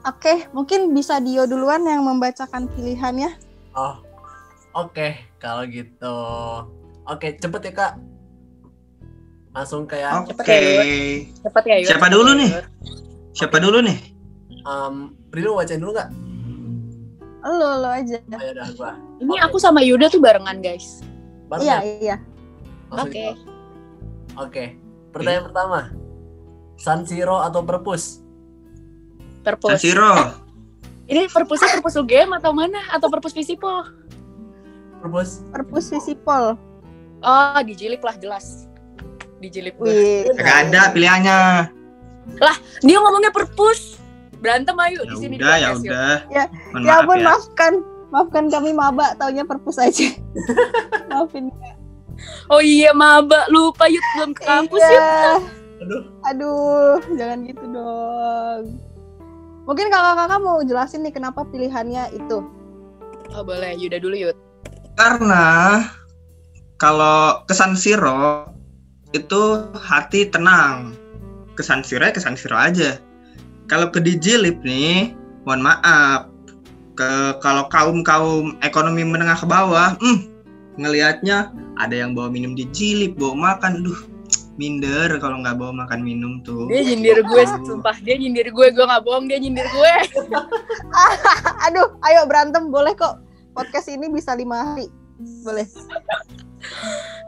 Oke, 0.03 0.49
mungkin 0.51 0.89
bisa 0.97 1.21
Dio 1.21 1.45
duluan 1.45 1.85
yang 1.85 2.03
membacakan 2.03 2.67
pilihannya. 2.73 3.35
Oh, 3.75 3.99
Oke, 4.77 5.17
kalau 5.41 5.65
gitu. 5.65 6.17
Oke, 7.09 7.33
cepet 7.41 7.61
ya 7.67 7.73
kak. 7.73 7.93
Langsung 9.49 9.89
kayak. 9.89 10.29
Oke. 10.29 10.37
Okay. 10.37 11.25
Cepet 11.41 11.63
ya. 11.65 11.75
Siapa 11.97 12.07
dulu 12.07 12.37
nih? 12.37 12.49
Siapa 13.33 13.61
dulu 13.61 13.83
nih? 13.85 13.99
Um, 14.65 15.15
Brilo 15.29 15.55
bacain 15.55 15.79
dulu 15.79 15.93
nggak? 15.95 16.09
Lo 17.45 17.79
lo 17.79 17.89
aja. 17.89 18.19
Oh, 18.19 18.41
ya 18.41 18.65
gua. 18.75 18.93
Ini 19.23 19.35
okay. 19.39 19.45
aku 19.47 19.57
sama 19.61 19.79
Yuda 19.79 20.11
tuh 20.11 20.19
barengan 20.19 20.59
guys. 20.59 20.99
Barengan? 21.47 21.63
Iya 21.63 21.77
iya. 22.03 22.15
Oke. 22.91 22.99
Oke. 22.99 23.15
Okay. 23.15 23.27
Okay. 24.35 24.67
Pertanyaan 25.15 25.45
pertama. 25.49 25.79
San 26.79 27.03
Siro 27.03 27.43
atau 27.43 27.63
Perpus? 27.63 28.23
Perpus. 29.43 29.71
San 29.75 29.79
Siro. 29.79 30.13
Ini 31.09 31.25
perpusnya 31.25 31.73
perpus 31.73 31.97
game 32.05 32.37
atau 32.37 32.53
mana? 32.53 32.77
Atau 32.93 33.09
perpus 33.09 33.33
visipol? 33.33 33.81
Perpus. 35.01 35.41
Perpus 35.49 35.89
visipol. 35.89 36.53
Oh, 37.25 37.59
dijilip 37.65 38.05
lah 38.05 38.13
jelas. 38.21 38.69
Dijilip 39.41 39.73
gue. 39.81 39.89
Wih, 39.89 40.23
Gak 40.37 40.69
ada 40.69 40.93
pilihannya. 40.93 41.39
Dia 42.79 42.97
ngomongnya 42.99 43.31
perpus. 43.31 43.97
Berantem 44.39 44.75
ayo 44.79 45.03
Ya 45.03 45.09
di 45.09 45.15
sini. 45.19 45.35
di 45.35 45.43
udah, 45.43 45.57
ya 45.57 45.69
udah. 45.75 46.13
Ya, 46.31 46.43
Mohon 46.71 46.79
ya 46.79 46.87
maaf 46.87 47.01
ampun 47.03 47.17
ya. 47.17 47.25
maafkan. 47.27 47.73
Maafkan 48.09 48.43
kami 48.49 48.71
maba, 48.73 49.13
taunya 49.15 49.45
perpus 49.45 49.77
aja. 49.77 50.09
Maafin. 51.13 51.53
Oh 52.49 52.57
iya, 52.57 52.89
maba 52.89 53.45
lupa 53.47 53.85
yuk 53.85 54.01
belum 54.17 54.31
ke 54.33 54.41
kampus 54.43 54.81
yuk. 54.81 54.97
Iya. 54.97 55.33
Aduh, 55.79 56.01
Aduh, 56.25 56.97
jangan 57.15 57.39
gitu 57.45 57.63
dong. 57.69 58.63
Mungkin 59.63 59.87
kakak-kakak 59.87 60.39
mau 60.41 60.57
jelasin 60.65 61.05
nih 61.05 61.13
kenapa 61.13 61.45
pilihannya 61.45 62.09
itu. 62.11 62.41
Oh 63.29 63.43
boleh, 63.45 63.77
Yuda 63.77 64.01
dulu 64.01 64.17
yuk. 64.17 64.33
Karena 64.97 65.85
kalau 66.75 67.45
ke 67.45 67.53
San 67.53 67.77
Siro 67.77 68.49
itu 69.13 69.41
hati 69.77 70.27
tenang. 70.27 70.97
Ke 71.59 71.63
San 71.67 71.83
Siro 71.83 72.07
ya 72.07 72.15
ke 72.15 72.23
San 72.23 72.39
Siro 72.39 72.55
aja. 72.55 73.03
Kalau 73.67 73.91
ke 73.91 73.99
Dijilip 73.99 74.63
nih, 74.63 75.11
mohon 75.43 75.59
maaf. 75.59 76.31
Ke 76.95 77.35
kalau 77.43 77.67
kaum 77.67 77.99
kaum 78.07 78.55
ekonomi 78.63 79.03
menengah 79.03 79.35
ke 79.35 79.43
bawah, 79.43 79.99
hmm, 79.99 80.39
ngelihatnya 80.79 81.51
ada 81.75 81.95
yang 81.95 82.15
bawa 82.15 82.31
minum 82.31 82.55
di 82.55 82.63
Jilip, 82.71 83.19
bawa 83.19 83.59
makan, 83.59 83.83
duh, 83.83 83.99
minder 84.59 85.07
kalau 85.23 85.39
nggak 85.39 85.55
bawa 85.55 85.71
makan 85.87 86.03
minum 86.03 86.43
tuh. 86.43 86.67
Dia 86.67 86.83
nyindir 86.83 87.23
gue, 87.23 87.43
sumpah 87.63 87.95
dia 88.03 88.19
nyindir 88.19 88.51
gue, 88.51 88.67
gue 88.75 88.85
nggak 88.85 89.03
bohong 89.07 89.31
dia 89.31 89.39
nyindir 89.39 89.67
gue. 89.67 89.93
Aduh, 91.67 91.95
ayo 92.03 92.27
berantem 92.27 92.67
boleh 92.67 92.91
kok. 92.95 93.23
Podcast 93.55 93.87
ini 93.87 94.11
bisa 94.11 94.35
lima 94.35 94.75
hari. 94.75 94.91
Boleh. 95.47 95.67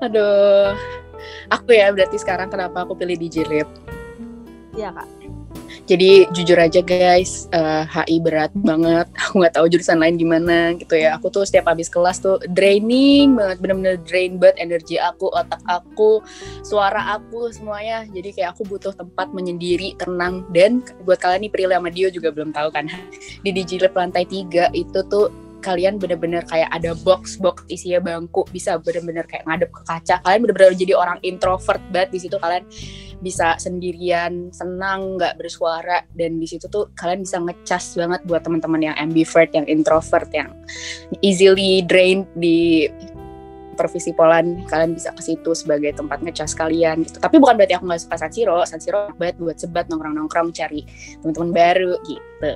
Aduh, 0.03 0.75
aku 1.51 1.71
ya 1.71 1.91
berarti 1.95 2.19
sekarang 2.19 2.51
kenapa 2.51 2.83
aku 2.83 2.99
pilih 2.99 3.15
DJ 3.15 3.47
Lab. 3.47 3.67
Iya 4.71 4.89
kak. 4.95 5.07
Jadi 5.87 6.27
jujur 6.31 6.55
aja 6.55 6.79
guys, 6.79 7.51
eh, 7.51 7.83
HI 7.83 8.23
berat 8.23 8.51
banget. 8.55 9.07
Aku 9.27 9.43
nggak 9.43 9.55
tahu 9.59 9.65
jurusan 9.67 9.99
lain 9.99 10.15
gimana 10.15 10.75
gitu 10.79 10.95
ya. 10.95 11.19
Aku 11.19 11.27
tuh 11.27 11.43
setiap 11.43 11.67
habis 11.71 11.91
kelas 11.91 12.23
tuh 12.23 12.39
draining 12.51 13.35
banget, 13.35 13.57
bener-bener 13.59 13.95
drain 14.07 14.39
banget 14.39 14.63
energi 14.63 14.95
aku, 14.95 15.27
otak 15.31 15.59
aku, 15.67 16.23
suara 16.63 17.19
aku 17.19 17.51
semuanya. 17.51 18.07
Jadi 18.07 18.35
kayak 18.35 18.55
aku 18.55 18.63
butuh 18.67 18.95
tempat 18.95 19.31
menyendiri, 19.35 19.95
tenang. 19.99 20.47
Dan 20.55 20.83
buat 21.03 21.19
kalian 21.19 21.47
nih 21.47 21.51
Prilly 21.51 21.75
sama 21.75 21.89
Dio 21.91 22.07
juga 22.07 22.31
belum 22.31 22.55
tahu 22.55 22.69
kan. 22.71 22.87
Di 23.43 23.49
DJ 23.51 23.83
Lab 23.83 23.95
lantai 23.95 24.23
3 24.23 24.71
itu 24.71 24.99
tuh 25.11 25.27
kalian 25.61 26.01
bener-bener 26.01 26.41
kayak 26.49 26.73
ada 26.73 26.97
box 27.05 27.37
box 27.37 27.63
isinya 27.69 28.01
bangku 28.01 28.43
bisa 28.49 28.81
bener-bener 28.81 29.23
kayak 29.29 29.45
ngadep 29.45 29.69
ke 29.69 29.81
kaca 29.85 30.17
kalian 30.25 30.41
bener-bener 30.41 30.73
jadi 30.73 30.93
orang 30.97 31.21
introvert 31.21 31.79
banget 31.93 32.17
di 32.17 32.19
situ 32.25 32.35
kalian 32.41 32.65
bisa 33.21 33.55
sendirian 33.61 34.49
senang 34.51 35.15
nggak 35.15 35.37
bersuara. 35.37 36.03
Dan 36.11 36.41
di 36.41 36.49
situ 36.49 36.65
tuh 36.67 36.89
kalian 36.97 37.23
bisa 37.23 37.37
ngecas 37.37 37.95
banget 37.95 38.21
buat 38.25 38.41
teman-teman 38.41 38.81
yang 38.81 38.95
ambivert 38.97 39.53
yang 39.53 39.65
introvert 39.69 40.27
yang 40.33 40.51
easily 41.21 41.85
drained 41.85 42.25
di 42.35 42.89
pervisi 43.77 44.11
polan. 44.11 44.65
Kalian 44.67 44.97
bisa 44.97 45.13
ke 45.13 45.21
situ 45.21 45.53
sebagai 45.53 45.93
tempat 45.95 46.19
ngecas 46.25 46.57
kalian 46.57 47.05
gitu. 47.05 47.21
Tapi 47.21 47.37
bukan 47.37 47.55
berarti 47.55 47.77
aku 47.77 47.85
nggak 47.87 48.01
suka 48.01 48.15
San 48.19 48.31
Siro 48.33 48.59
San 48.67 48.81
Siro 48.81 49.13
banget 49.15 49.37
buat 49.39 49.57
sebat 49.61 49.87
nongkrong-nongkrong 49.87 50.51
cari 50.51 50.83
teman-teman 51.21 51.49
baru 51.53 51.93
gitu. 52.03 52.55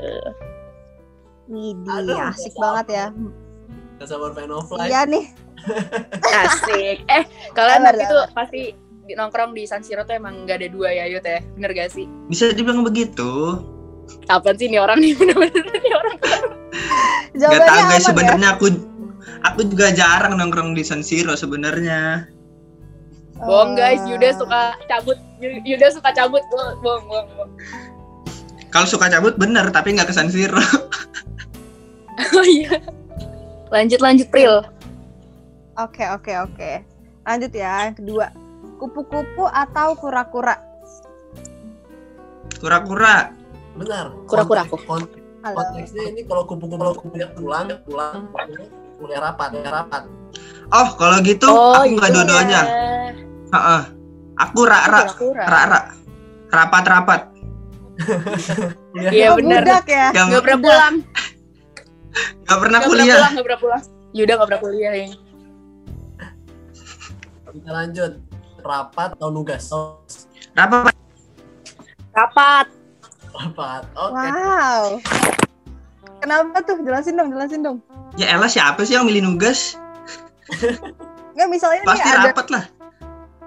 Widih, 1.45 2.17
asik 2.34 2.58
banget 2.58 2.88
ya. 2.89 3.08
gak 3.95 4.12
sabar 4.12 4.36
pengen 4.36 4.60
offline. 4.60 4.91
Iya 4.91 5.01
nih. 5.08 5.25
asik. 6.43 6.97
Eh 7.06 7.23
kalian 7.56 7.82
tapi 7.86 8.04
tuh 8.10 8.23
pasti 8.36 8.85
nongkrong 9.08 9.54
di 9.54 9.63
San 9.63 9.80
Siro 9.80 10.02
tuh 10.02 10.15
emang 10.15 10.44
nggak 10.44 10.58
ada 10.58 10.68
dua 10.68 10.89
ya 10.89 11.06
Yud 11.06 11.22
ya 11.22 11.38
bener 11.54 11.72
gak 11.72 11.91
sih 11.91 12.10
Bisa 12.26 12.50
dibilang 12.50 12.82
begitu. 12.82 13.62
Apaan 14.26 14.56
sih 14.56 14.65
nih 14.65 14.80
orang 14.80 14.98
nih 14.98 15.13
bener-bener 15.20 15.54
nih 15.76 15.94
orang 15.94 16.18
Gak 17.36 17.38
Jawabannya 17.38 17.68
tahu 17.68 17.82
guys 17.84 17.86
aman 17.86 17.94
ya. 17.94 18.08
sebenarnya 18.08 18.48
aku 18.52 18.65
aku 19.44 19.60
juga 19.68 19.88
jarang 19.91 20.34
nongkrong 20.34 20.72
di 20.72 20.82
San 20.82 21.02
Siro 21.02 21.34
sebenarnya. 21.34 22.26
bohong 23.38 23.76
guys 23.76 24.00
Eh, 24.00 24.10
Yuda 24.10 24.32
suka 24.34 24.62
cabut 24.86 25.20
Yu- 25.38 25.62
Yuda 25.63 25.91
suka 25.91 26.10
cabut 26.10 26.41
bohong 26.48 26.80
bohong 26.80 27.06
bohong. 27.06 27.52
Kalau 28.68 28.88
suka 28.88 29.06
cabut 29.08 29.36
bener 29.36 29.70
tapi 29.70 29.91
nggak 29.91 30.08
ke 30.08 30.15
San 30.15 30.28
Siro. 30.28 30.58
oh 32.32 32.46
iya 32.46 32.80
lanjut 33.68 34.00
lanjut 34.00 34.28
Pril 34.30 34.63
Oke 35.76 36.08
oke 36.08 36.32
oke. 36.39 36.72
Lanjut 37.22 37.52
ya 37.52 37.84
yang 37.84 37.98
kedua. 37.98 38.32
Kupu-kupu 38.75 39.45
atau 39.47 39.95
kura-kura? 39.95 40.55
Kura-kura. 42.59 43.31
Benar. 43.75 44.05
Kura-kura 44.27 44.63
aku. 44.67 44.77
Konteks-. 44.83 45.23
Konteksnya 45.45 46.03
ini 46.09 46.21
kalau 46.25 46.43
kupu-kupu 46.49 46.75
kalau 46.81 46.93
kupunya 46.97 47.27
pulang, 47.38 47.69
pulang, 47.85 48.25
kuliah 48.97 49.21
rapat, 49.21 49.53
kuliah 49.53 49.73
rapat. 49.83 50.01
Oh 50.73 50.88
kalau 50.97 51.21
gitu 51.21 51.45
oh 51.45 51.85
aku 51.85 51.93
nggak 51.95 52.09
itu 52.09 52.15
dua-duanya. 52.17 52.61
ya. 52.65 52.73
Heeh. 53.53 53.81
Aku 54.35 54.59
ra-ra 54.67 55.01
Kura-kura. 55.05 55.43
ra-ra 55.45 55.79
rapat-rapat. 56.49 57.21
Iya 59.13 59.38
bener 59.39 59.63
budak 59.63 59.85
ya. 59.88 60.07
Gak 60.11 60.43
pernah 60.43 60.59
pulang 60.59 60.95
nggak 62.45 62.59
pernah 62.59 62.79
Gak 62.79 62.89
pernah 62.91 63.05
kuliah. 63.05 63.15
pulang 63.15 63.33
Gak 63.35 63.45
pernah 63.45 63.59
pulang 63.59 63.81
Yuda 64.15 64.31
gak 64.39 64.47
pernah 64.47 64.61
kuliah 64.63 64.93
ya 64.95 65.07
Kita 67.55 67.71
lanjut. 67.71 68.11
Rapat 68.65 69.13
atau 69.13 69.30
nugas? 69.30 69.69
Oh, 69.69 70.01
Rapat. 70.51 70.95
Rapat 72.12 72.67
rapat. 73.36 73.84
Oke. 73.93 74.15
Wow. 74.15 74.84
Kenapa 76.17 76.58
tuh? 76.63 76.80
Jelasin 76.82 77.13
dong, 77.13 77.30
jelasin 77.30 77.62
dong. 77.62 77.78
Ya 78.15 78.32
elah 78.32 78.47
siapa 78.47 78.82
sih 78.82 78.95
yang 78.95 79.04
milih 79.04 79.28
nugas? 79.28 79.75
Nggak 81.36 81.49
misalnya 81.51 81.84
nih 81.84 81.89
Pasti 81.89 82.08
ada, 82.08 82.32
rapat 82.32 82.47
lah. 82.47 82.63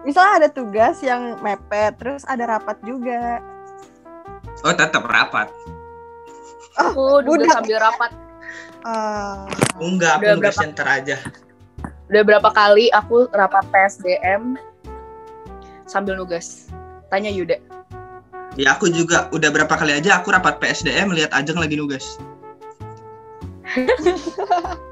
misalnya 0.04 0.32
ada 0.36 0.48
tugas 0.52 1.00
yang 1.00 1.40
mepet, 1.40 1.96
terus 1.96 2.22
ada 2.28 2.44
rapat 2.46 2.76
juga. 2.84 3.40
Oh 4.60 4.74
tetap 4.76 5.08
rapat. 5.08 5.48
Aku 6.76 7.24
juga 7.24 7.48
budak. 7.48 7.50
sambil 7.56 7.78
rapat 7.80 8.12
Ah, 8.78 9.42
Enggak, 9.80 10.22
Udah 10.22 10.28
aku 10.28 10.36
nugas 10.38 10.54
berapa? 10.54 10.62
center 10.62 10.86
aja. 10.86 11.16
Udah 12.06 12.22
berapa 12.22 12.50
kali 12.52 12.86
aku 12.90 13.26
rapat 13.32 13.64
PSDM 13.68 14.54
Sambil 15.88 16.14
nugas 16.20 16.68
Tanya 17.08 17.32
Yuda 17.32 17.56
Ya 18.60 18.76
aku 18.76 18.92
juga 18.92 19.32
udah 19.32 19.48
berapa 19.48 19.70
kali 19.70 19.96
aja 19.96 20.20
aku 20.20 20.30
rapat 20.34 20.60
PSDM 20.60 21.14
lihat 21.14 21.30
Ajeng 21.30 21.62
lagi 21.62 21.78
nugas. 21.78 22.18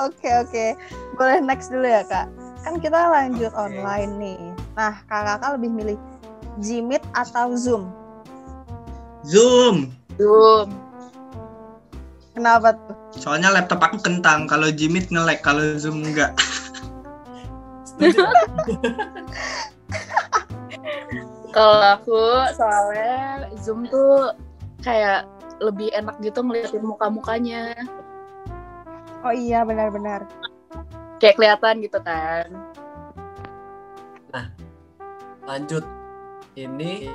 Oke 0.00 0.30
oke, 0.40 0.78
boleh 1.18 1.42
next 1.44 1.68
dulu 1.68 1.84
ya 1.84 2.00
kak. 2.06 2.30
Kan 2.64 2.80
kita 2.80 2.96
lanjut 2.96 3.52
Oke. 3.52 3.60
online 3.60 4.12
nih. 4.16 4.40
Nah 4.78 5.02
kakak-kakak 5.04 5.60
lebih 5.60 5.70
milih 5.74 5.98
Gmeet 6.62 7.04
atau 7.12 7.52
Zoom? 7.58 7.92
Zoom. 9.26 9.92
Zoom 10.16 10.70
Kenapa 12.32 12.72
tuh? 12.72 12.96
Soalnya 13.20 13.52
laptop 13.52 13.82
aku 13.84 13.98
kentang, 14.00 14.46
kalau 14.46 14.70
Jimit 14.70 15.10
nge-lag, 15.10 15.42
kalau 15.42 15.76
Zoom 15.76 16.06
enggak. 16.06 16.32
Kalau 21.50 21.82
aku 21.98 22.22
soalnya 22.54 23.46
Zoom 23.58 23.86
tuh 23.90 24.32
kayak 24.80 25.26
lebih 25.60 25.92
enak 25.92 26.16
gitu 26.24 26.40
ngeliatin 26.40 26.80
muka-mukanya 26.80 27.76
Oh 29.20 29.34
iya 29.36 29.60
benar-benar. 29.68 30.24
Kayak 31.20 31.36
kelihatan 31.36 31.84
gitu 31.84 32.00
kan 32.00 32.48
Lanjut. 35.50 35.82
Ini 36.54 37.10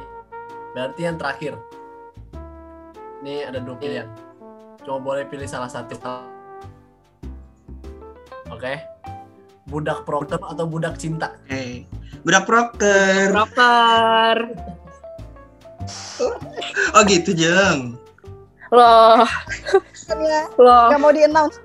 berarti 0.75 1.01
yang 1.07 1.15
terakhir. 1.15 1.55
Ini 3.23 3.47
ada 3.47 3.63
dua 3.63 3.79
pilihan. 3.79 4.11
Cuma 4.83 4.99
boleh 4.99 5.23
pilih 5.23 5.47
salah 5.47 5.71
satu. 5.71 5.95
Oke. 8.51 8.75
Budak 9.71 10.03
proker 10.03 10.35
atau 10.43 10.67
budak 10.67 10.99
cinta? 10.99 11.39
Eh, 11.47 11.87
budak 12.25 12.43
proker. 12.43 13.29
Proper 13.29 14.37
Oh 16.91 17.03
gitu, 17.03 17.31
Jeng. 17.31 17.99
Loh, 18.67 19.21
loh 20.57 20.83
nggak 20.89 20.99
mau 20.99 21.11
di 21.11 21.21
announce. 21.21 21.61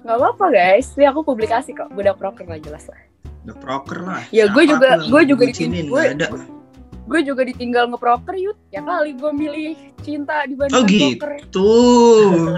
Gak 0.00 0.16
apa-apa 0.16 0.46
guys 0.48 0.88
Ini 0.94 1.04
aku 1.06 1.20
publikasi 1.22 1.72
kok 1.72 1.92
Budak 1.92 2.16
proker 2.16 2.44
lah 2.44 2.56
jelas 2.56 2.88
lah 2.88 2.96
Budak 3.42 3.58
proker 3.60 3.98
lah. 4.00 4.22
Ya, 4.30 4.48
gue 4.48 4.64
juga- 4.64 4.96
gue 4.98 5.22
juga 5.26 5.44
bucinin, 5.44 5.84
ditin- 5.84 5.90
gue- 5.90 6.08
ada. 6.16 6.26
Gue 7.04 7.20
juga 7.20 7.42
ditinggal 7.42 7.88
ngeproker 7.88 8.32
yut 8.34 8.56
Ya 8.68 8.80
kali 8.80 9.12
gue 9.12 9.30
milih 9.30 9.68
cinta 10.00 10.44
dibanding 10.44 10.74
Oh, 10.74 10.84
gitu. 10.86 11.12
proker 11.14 11.30
Tuh. 11.48 12.56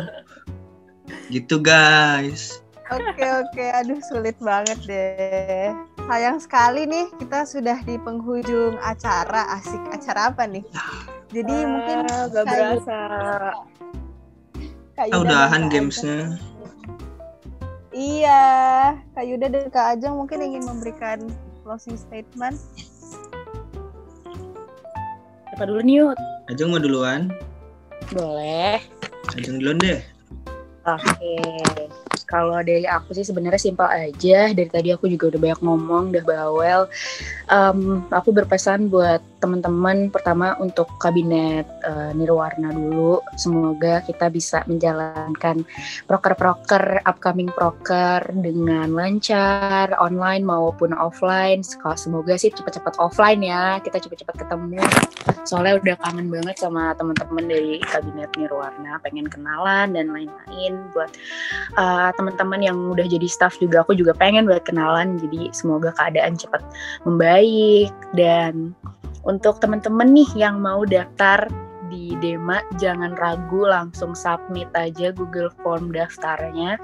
gitu 1.26 1.56
guys. 1.58 2.59
Oke 2.90 3.22
oke, 3.22 3.64
aduh 3.70 4.02
sulit 4.02 4.34
banget 4.42 4.78
deh. 4.82 5.70
Sayang 6.10 6.42
sekali 6.42 6.90
nih 6.90 7.06
kita 7.22 7.46
sudah 7.46 7.78
di 7.86 7.94
penghujung 8.02 8.74
acara. 8.82 9.46
Asik 9.54 9.78
acara 9.94 10.34
apa 10.34 10.42
nih? 10.50 10.66
Jadi 11.30 11.56
mungkin 11.70 11.98
Ah, 12.10 12.26
gak 12.26 12.42
Kak 12.42 12.50
berasa. 12.50 13.00
Kak 14.98 15.06
Ah, 15.06 15.06
Yuda 15.06 15.22
dan 15.22 15.22
udahan 15.22 15.62
gamesnya. 15.70 16.18
Iya, 17.94 18.42
Kak 19.14 19.24
Yuda 19.26 19.46
dan 19.46 19.66
Kak 19.70 19.86
Ajeng 19.94 20.18
mungkin 20.18 20.42
ingin 20.42 20.66
memberikan 20.66 21.18
closing 21.62 21.94
statement. 21.94 22.58
Apa 25.54 25.62
dulu 25.62 25.78
nih, 25.86 26.02
Yud? 26.02 26.18
Ajeng 26.50 26.74
mau 26.74 26.82
duluan. 26.82 27.30
Boleh. 28.10 28.82
Ajeng 29.38 29.62
duluan 29.62 29.78
deh. 29.78 30.02
Oke, 30.90 31.38
kalau 32.30 32.62
dari 32.62 32.86
aku 32.86 33.10
sih 33.10 33.26
sebenarnya 33.26 33.58
simpel 33.58 33.90
aja. 33.90 34.54
Dari 34.54 34.70
tadi 34.70 34.88
aku 34.94 35.10
juga 35.10 35.34
udah 35.34 35.40
banyak 35.42 35.60
ngomong, 35.66 36.04
udah 36.14 36.24
bawel. 36.24 36.80
Em, 37.50 38.06
aku 38.14 38.30
berpesan 38.30 38.86
buat 38.86 39.18
teman-teman 39.40 40.12
pertama 40.12 40.54
untuk 40.60 40.86
kabinet 41.00 41.64
eh, 41.82 42.12
Nirwarna 42.12 42.70
dulu. 42.70 43.24
Semoga 43.40 44.04
kita 44.04 44.28
bisa 44.28 44.62
menjalankan 44.68 45.64
proker-proker, 46.04 47.00
upcoming 47.08 47.48
proker 47.50 48.20
dengan 48.36 48.92
lancar, 48.92 49.90
online 49.96 50.44
maupun 50.44 50.92
offline. 50.92 51.64
Semoga 51.96 52.36
sih 52.36 52.52
cepat-cepat 52.52 53.00
offline 53.00 53.40
ya, 53.40 53.80
kita 53.80 53.98
cepat-cepat 53.98 54.46
ketemu. 54.46 54.84
Soalnya 55.48 55.80
udah 55.80 55.96
kangen 56.04 56.28
banget 56.28 56.60
sama 56.60 56.92
teman-teman 56.94 57.44
dari 57.48 57.80
kabinet 57.80 58.30
Nirwarna, 58.36 59.00
pengen 59.00 59.26
kenalan 59.26 59.96
dan 59.96 60.12
lain-lain. 60.12 60.72
Buat 60.92 61.10
uh, 61.80 62.12
teman-teman 62.14 62.60
yang 62.60 62.76
udah 62.92 63.08
jadi 63.08 63.26
staff 63.26 63.56
juga, 63.58 63.82
aku 63.82 63.96
juga 63.96 64.12
pengen 64.12 64.44
buat 64.44 64.62
kenalan. 64.68 65.16
Jadi 65.16 65.50
semoga 65.56 65.96
keadaan 65.96 66.36
cepat 66.36 66.60
membaik 67.08 67.90
dan 68.12 68.76
untuk 69.24 69.60
teman-teman 69.60 70.10
nih 70.12 70.30
yang 70.36 70.60
mau 70.60 70.84
daftar 70.84 71.48
di 71.90 72.14
Dema 72.22 72.62
jangan 72.78 73.18
ragu 73.18 73.66
langsung 73.66 74.14
submit 74.14 74.70
aja 74.78 75.10
Google 75.10 75.50
Form 75.60 75.90
daftarnya 75.90 76.78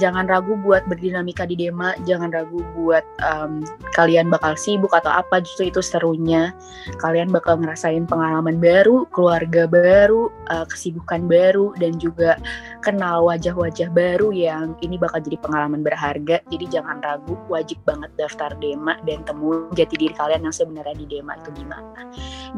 jangan 0.00 0.24
ragu 0.28 0.56
buat 0.60 0.84
berdinamika 0.88 1.44
di 1.44 1.56
Dema 1.58 1.92
jangan 2.08 2.32
ragu 2.32 2.64
buat 2.76 3.04
em, 3.20 3.64
kalian 3.92 4.32
bakal 4.32 4.56
sibuk 4.56 4.92
atau 4.92 5.12
apa 5.12 5.44
justru 5.44 5.68
itu 5.68 5.80
serunya. 5.84 6.56
Kalian 6.98 7.28
bakal 7.28 7.60
ngerasain 7.60 8.08
pengalaman 8.08 8.58
baru 8.58 9.04
keluarga 9.12 9.68
baru 9.68 10.32
eh, 10.48 10.66
kesibukan 10.68 11.28
baru 11.28 11.76
dan 11.76 11.96
juga 12.00 12.40
kenal 12.80 13.28
wajah-wajah 13.28 13.92
baru 13.92 14.32
yang 14.32 14.74
ini 14.80 14.96
bakal 14.96 15.20
jadi 15.20 15.38
pengalaman 15.40 15.84
berharga. 15.84 16.40
Jadi 16.48 16.64
jangan 16.72 17.00
ragu 17.04 17.36
wajib 17.52 17.78
banget 17.84 18.10
daftar 18.16 18.54
Dema 18.58 18.96
dan 19.04 19.24
temuin 19.28 19.70
jati 19.76 19.94
diri 19.96 20.14
kalian 20.16 20.48
yang 20.48 20.54
sebenarnya 20.54 20.96
di 20.96 21.06
Dema 21.06 21.36
itu 21.38 21.50
gimana. 21.54 22.00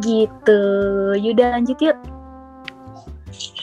Gitu. 0.00 0.62
Yuda 1.18 1.58
lanjut 1.58 1.78
yuk 1.82 1.98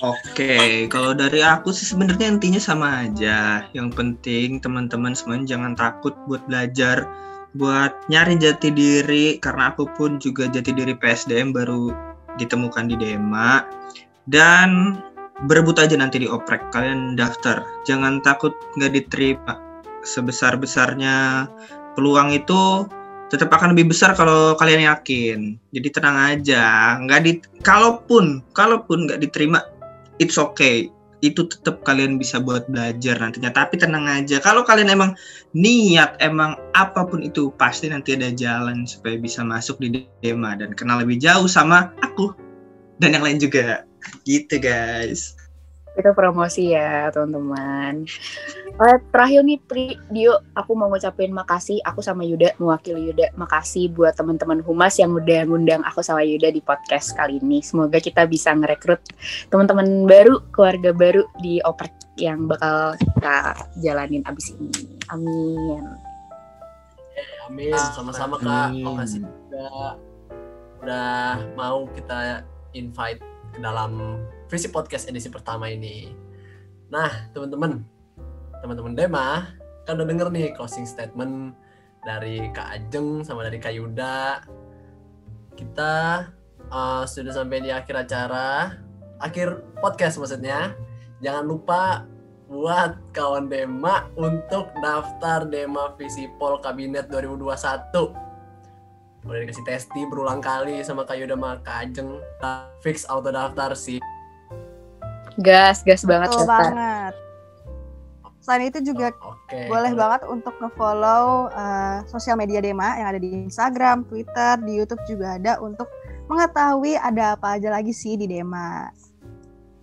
Oke, 0.02 0.90
kalau 0.90 1.14
dari 1.14 1.46
aku 1.46 1.70
sih 1.70 1.86
sebenarnya 1.86 2.34
intinya 2.34 2.58
sama 2.58 3.06
aja. 3.06 3.70
Yang 3.72 3.90
penting 3.94 4.58
teman-teman 4.58 5.14
semuanya 5.14 5.54
jangan 5.58 5.74
takut 5.78 6.18
buat 6.26 6.42
belajar, 6.50 7.06
buat 7.54 7.94
nyari 8.10 8.42
jati 8.42 8.74
diri. 8.74 9.38
Karena 9.38 9.70
aku 9.70 9.86
pun 9.94 10.18
juga 10.18 10.50
jati 10.50 10.74
diri 10.74 10.98
PSDM 10.98 11.54
baru 11.54 11.94
ditemukan 12.42 12.90
di 12.90 12.96
Dema. 12.98 13.62
Dan 14.26 14.98
berebut 15.46 15.78
aja 15.78 15.94
nanti 15.98 16.22
di 16.22 16.28
oprek. 16.30 16.74
Kalian 16.74 17.14
daftar, 17.14 17.62
jangan 17.86 18.22
takut 18.26 18.58
nggak 18.78 18.94
diterima. 18.98 19.58
Sebesar-besarnya 20.02 21.46
peluang 21.94 22.34
itu 22.34 22.90
tetap 23.32 23.48
akan 23.48 23.72
lebih 23.72 23.96
besar 23.96 24.12
kalau 24.12 24.60
kalian 24.60 24.92
yakin. 24.92 25.56
Jadi 25.72 25.88
tenang 25.88 26.20
aja, 26.20 27.00
nggak 27.00 27.20
di 27.24 27.40
kalaupun 27.64 28.44
kalaupun 28.52 29.08
nggak 29.08 29.24
diterima 29.24 29.64
it's 30.20 30.36
okay. 30.36 30.92
Itu 31.22 31.46
tetap 31.48 31.86
kalian 31.88 32.20
bisa 32.20 32.44
buat 32.44 32.68
belajar 32.68 33.16
nantinya. 33.16 33.56
Tapi 33.56 33.80
tenang 33.80 34.04
aja 34.10 34.44
kalau 34.44 34.68
kalian 34.68 34.92
emang 34.92 35.16
niat 35.56 36.20
emang 36.20 36.60
apa 36.76 37.08
pun 37.08 37.24
itu 37.24 37.56
pasti 37.56 37.88
nanti 37.88 38.20
ada 38.20 38.34
jalan 38.36 38.84
supaya 38.84 39.16
bisa 39.16 39.46
masuk 39.46 39.80
di 39.80 40.04
Dema 40.20 40.60
dan 40.60 40.76
kenal 40.76 41.00
lebih 41.00 41.22
jauh 41.22 41.48
sama 41.48 41.94
aku 42.04 42.36
dan 43.00 43.16
yang 43.16 43.24
lain 43.24 43.40
juga. 43.40 43.88
Gitu 44.26 44.60
guys 44.60 45.41
itu 45.92 46.10
promosi 46.16 46.72
ya 46.72 47.12
teman-teman. 47.12 48.08
Terakhir 49.12 49.44
nih 49.44 49.60
Pri, 49.60 50.00
Dio, 50.08 50.40
aku 50.56 50.72
mau 50.72 50.88
ngucapin 50.88 51.36
makasih 51.36 51.84
aku 51.84 52.00
sama 52.00 52.24
Yuda 52.24 52.56
mewakili 52.58 53.12
Yuda. 53.12 53.36
Makasih 53.36 53.92
buat 53.92 54.16
teman-teman 54.16 54.64
Humas 54.64 54.96
yang 54.96 55.12
udah 55.12 55.44
ngundang 55.44 55.84
aku 55.84 56.00
sama 56.00 56.24
Yuda 56.24 56.50
di 56.56 56.64
podcast 56.64 57.12
kali 57.14 57.44
ini. 57.44 57.60
Semoga 57.60 58.00
kita 58.00 58.24
bisa 58.24 58.56
ngerekrut 58.56 59.04
teman-teman 59.52 60.08
baru 60.08 60.40
keluarga 60.56 60.96
baru 60.96 61.28
di 61.44 61.60
oprek 61.68 61.92
yang 62.16 62.48
bakal 62.48 62.96
kita 62.96 63.36
jalanin 63.84 64.24
abis 64.24 64.56
ini. 64.56 64.72
Amin. 65.12 65.84
Amin, 67.52 67.76
sama-sama 67.92 68.40
kak. 68.40 68.72
Makasih 68.80 69.28
juga. 69.28 70.00
Udah 70.82 71.38
mau 71.54 71.86
kita 71.92 72.48
invite 72.72 73.20
ke 73.52 73.60
dalam 73.60 74.24
Visi 74.52 74.68
Podcast 74.68 75.08
edisi 75.08 75.32
pertama 75.32 75.72
ini. 75.72 76.12
Nah, 76.92 77.32
teman-teman, 77.32 77.80
teman-teman 78.60 78.92
Dema, 79.00 79.48
kan 79.88 79.96
udah 79.96 80.04
denger 80.04 80.28
nih 80.28 80.52
closing 80.52 80.84
statement 80.84 81.56
dari 82.04 82.52
Kak 82.52 82.68
Ajeng 82.68 83.24
sama 83.24 83.48
dari 83.48 83.64
Kak 83.64 83.72
Yuda. 83.72 84.44
Kita 85.56 86.28
uh, 86.68 87.08
sudah 87.08 87.32
sampai 87.32 87.64
di 87.64 87.72
akhir 87.72 87.96
acara, 88.04 88.76
akhir 89.24 89.80
podcast 89.80 90.20
maksudnya. 90.20 90.76
Jangan 91.24 91.48
lupa 91.48 92.04
buat 92.52 93.00
kawan 93.16 93.48
Dema 93.48 94.12
untuk 94.20 94.68
daftar 94.84 95.48
Dema 95.48 95.96
Visipol 95.96 96.60
Kabinet 96.60 97.08
2021. 97.08 97.56
Udah 99.24 99.40
dikasih 99.48 99.64
testi 99.64 100.04
berulang 100.12 100.44
kali 100.44 100.84
sama 100.84 101.08
Kak 101.08 101.16
Yuda 101.16 101.40
sama 101.40 101.56
Kak 101.64 101.88
Ajeng. 101.88 102.20
Fix 102.84 103.08
auto 103.08 103.32
daftar 103.32 103.72
sih. 103.80 104.04
Gas 105.40 105.86
gas 105.86 106.04
banget 106.04 106.34
Betul 106.34 106.48
banget. 106.50 107.14
Selain 108.42 108.74
itu 108.74 108.82
juga 108.82 109.14
Oke. 109.22 109.70
boleh 109.70 109.94
banget 109.94 110.26
untuk 110.26 110.58
nge-follow 110.58 111.54
uh, 111.54 112.02
sosial 112.10 112.42
media 112.42 112.58
Dema 112.58 112.98
yang 112.98 113.14
ada 113.14 113.22
di 113.22 113.30
Instagram, 113.46 114.02
Twitter, 114.10 114.58
di 114.66 114.82
YouTube 114.82 115.02
juga 115.06 115.38
ada 115.38 115.62
untuk 115.62 115.86
mengetahui 116.26 116.98
ada 116.98 117.38
apa 117.38 117.62
aja 117.62 117.70
lagi 117.70 117.94
sih 117.94 118.18
di 118.18 118.26
Dema. 118.26 118.90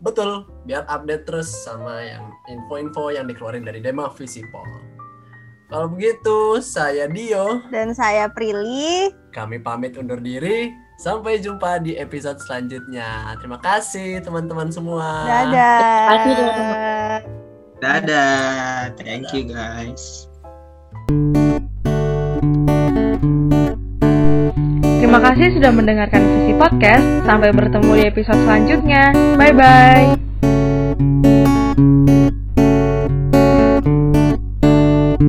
Betul, 0.02 0.42
biar 0.66 0.87
update 0.90 1.26
terus 1.26 1.50
sama 1.50 2.02
yang 2.02 2.34
info-info 2.50 3.14
yang 3.14 3.30
dikeluarin 3.30 3.62
dari 3.62 3.78
Dema 3.78 4.11
Visipol. 4.11 4.66
Kalau 5.68 5.87
begitu, 5.92 6.58
saya 6.64 7.06
Dio. 7.06 7.61
Dan 7.68 7.92
saya 7.92 8.26
Prilly. 8.32 9.12
Kami 9.37 9.61
pamit 9.61 10.00
undur 10.00 10.18
diri. 10.18 10.88
Sampai 10.98 11.38
jumpa 11.38 11.78
di 11.78 11.94
episode 11.94 12.42
selanjutnya. 12.42 13.38
Terima 13.38 13.62
kasih 13.62 14.18
teman-teman 14.18 14.66
semua. 14.74 15.24
Dadah. 15.30 15.78
Terima 15.78 16.11
kasih, 16.11 16.32
teman-teman. 16.34 17.38
dadah 17.78 18.90
thank 18.98 19.30
you 19.30 19.46
guys 19.46 20.26
Terima 24.98 25.24
kasih 25.24 25.56
sudah 25.56 25.72
mendengarkan 25.72 26.20
Visi 26.20 26.52
Podcast. 26.61 27.06
Sampai 27.24 27.48
bertemu 27.56 27.96
di 27.96 28.04
episode 28.12 28.44
selanjutnya. 28.44 29.16
Bye 29.40 29.56
bye. 29.56 30.28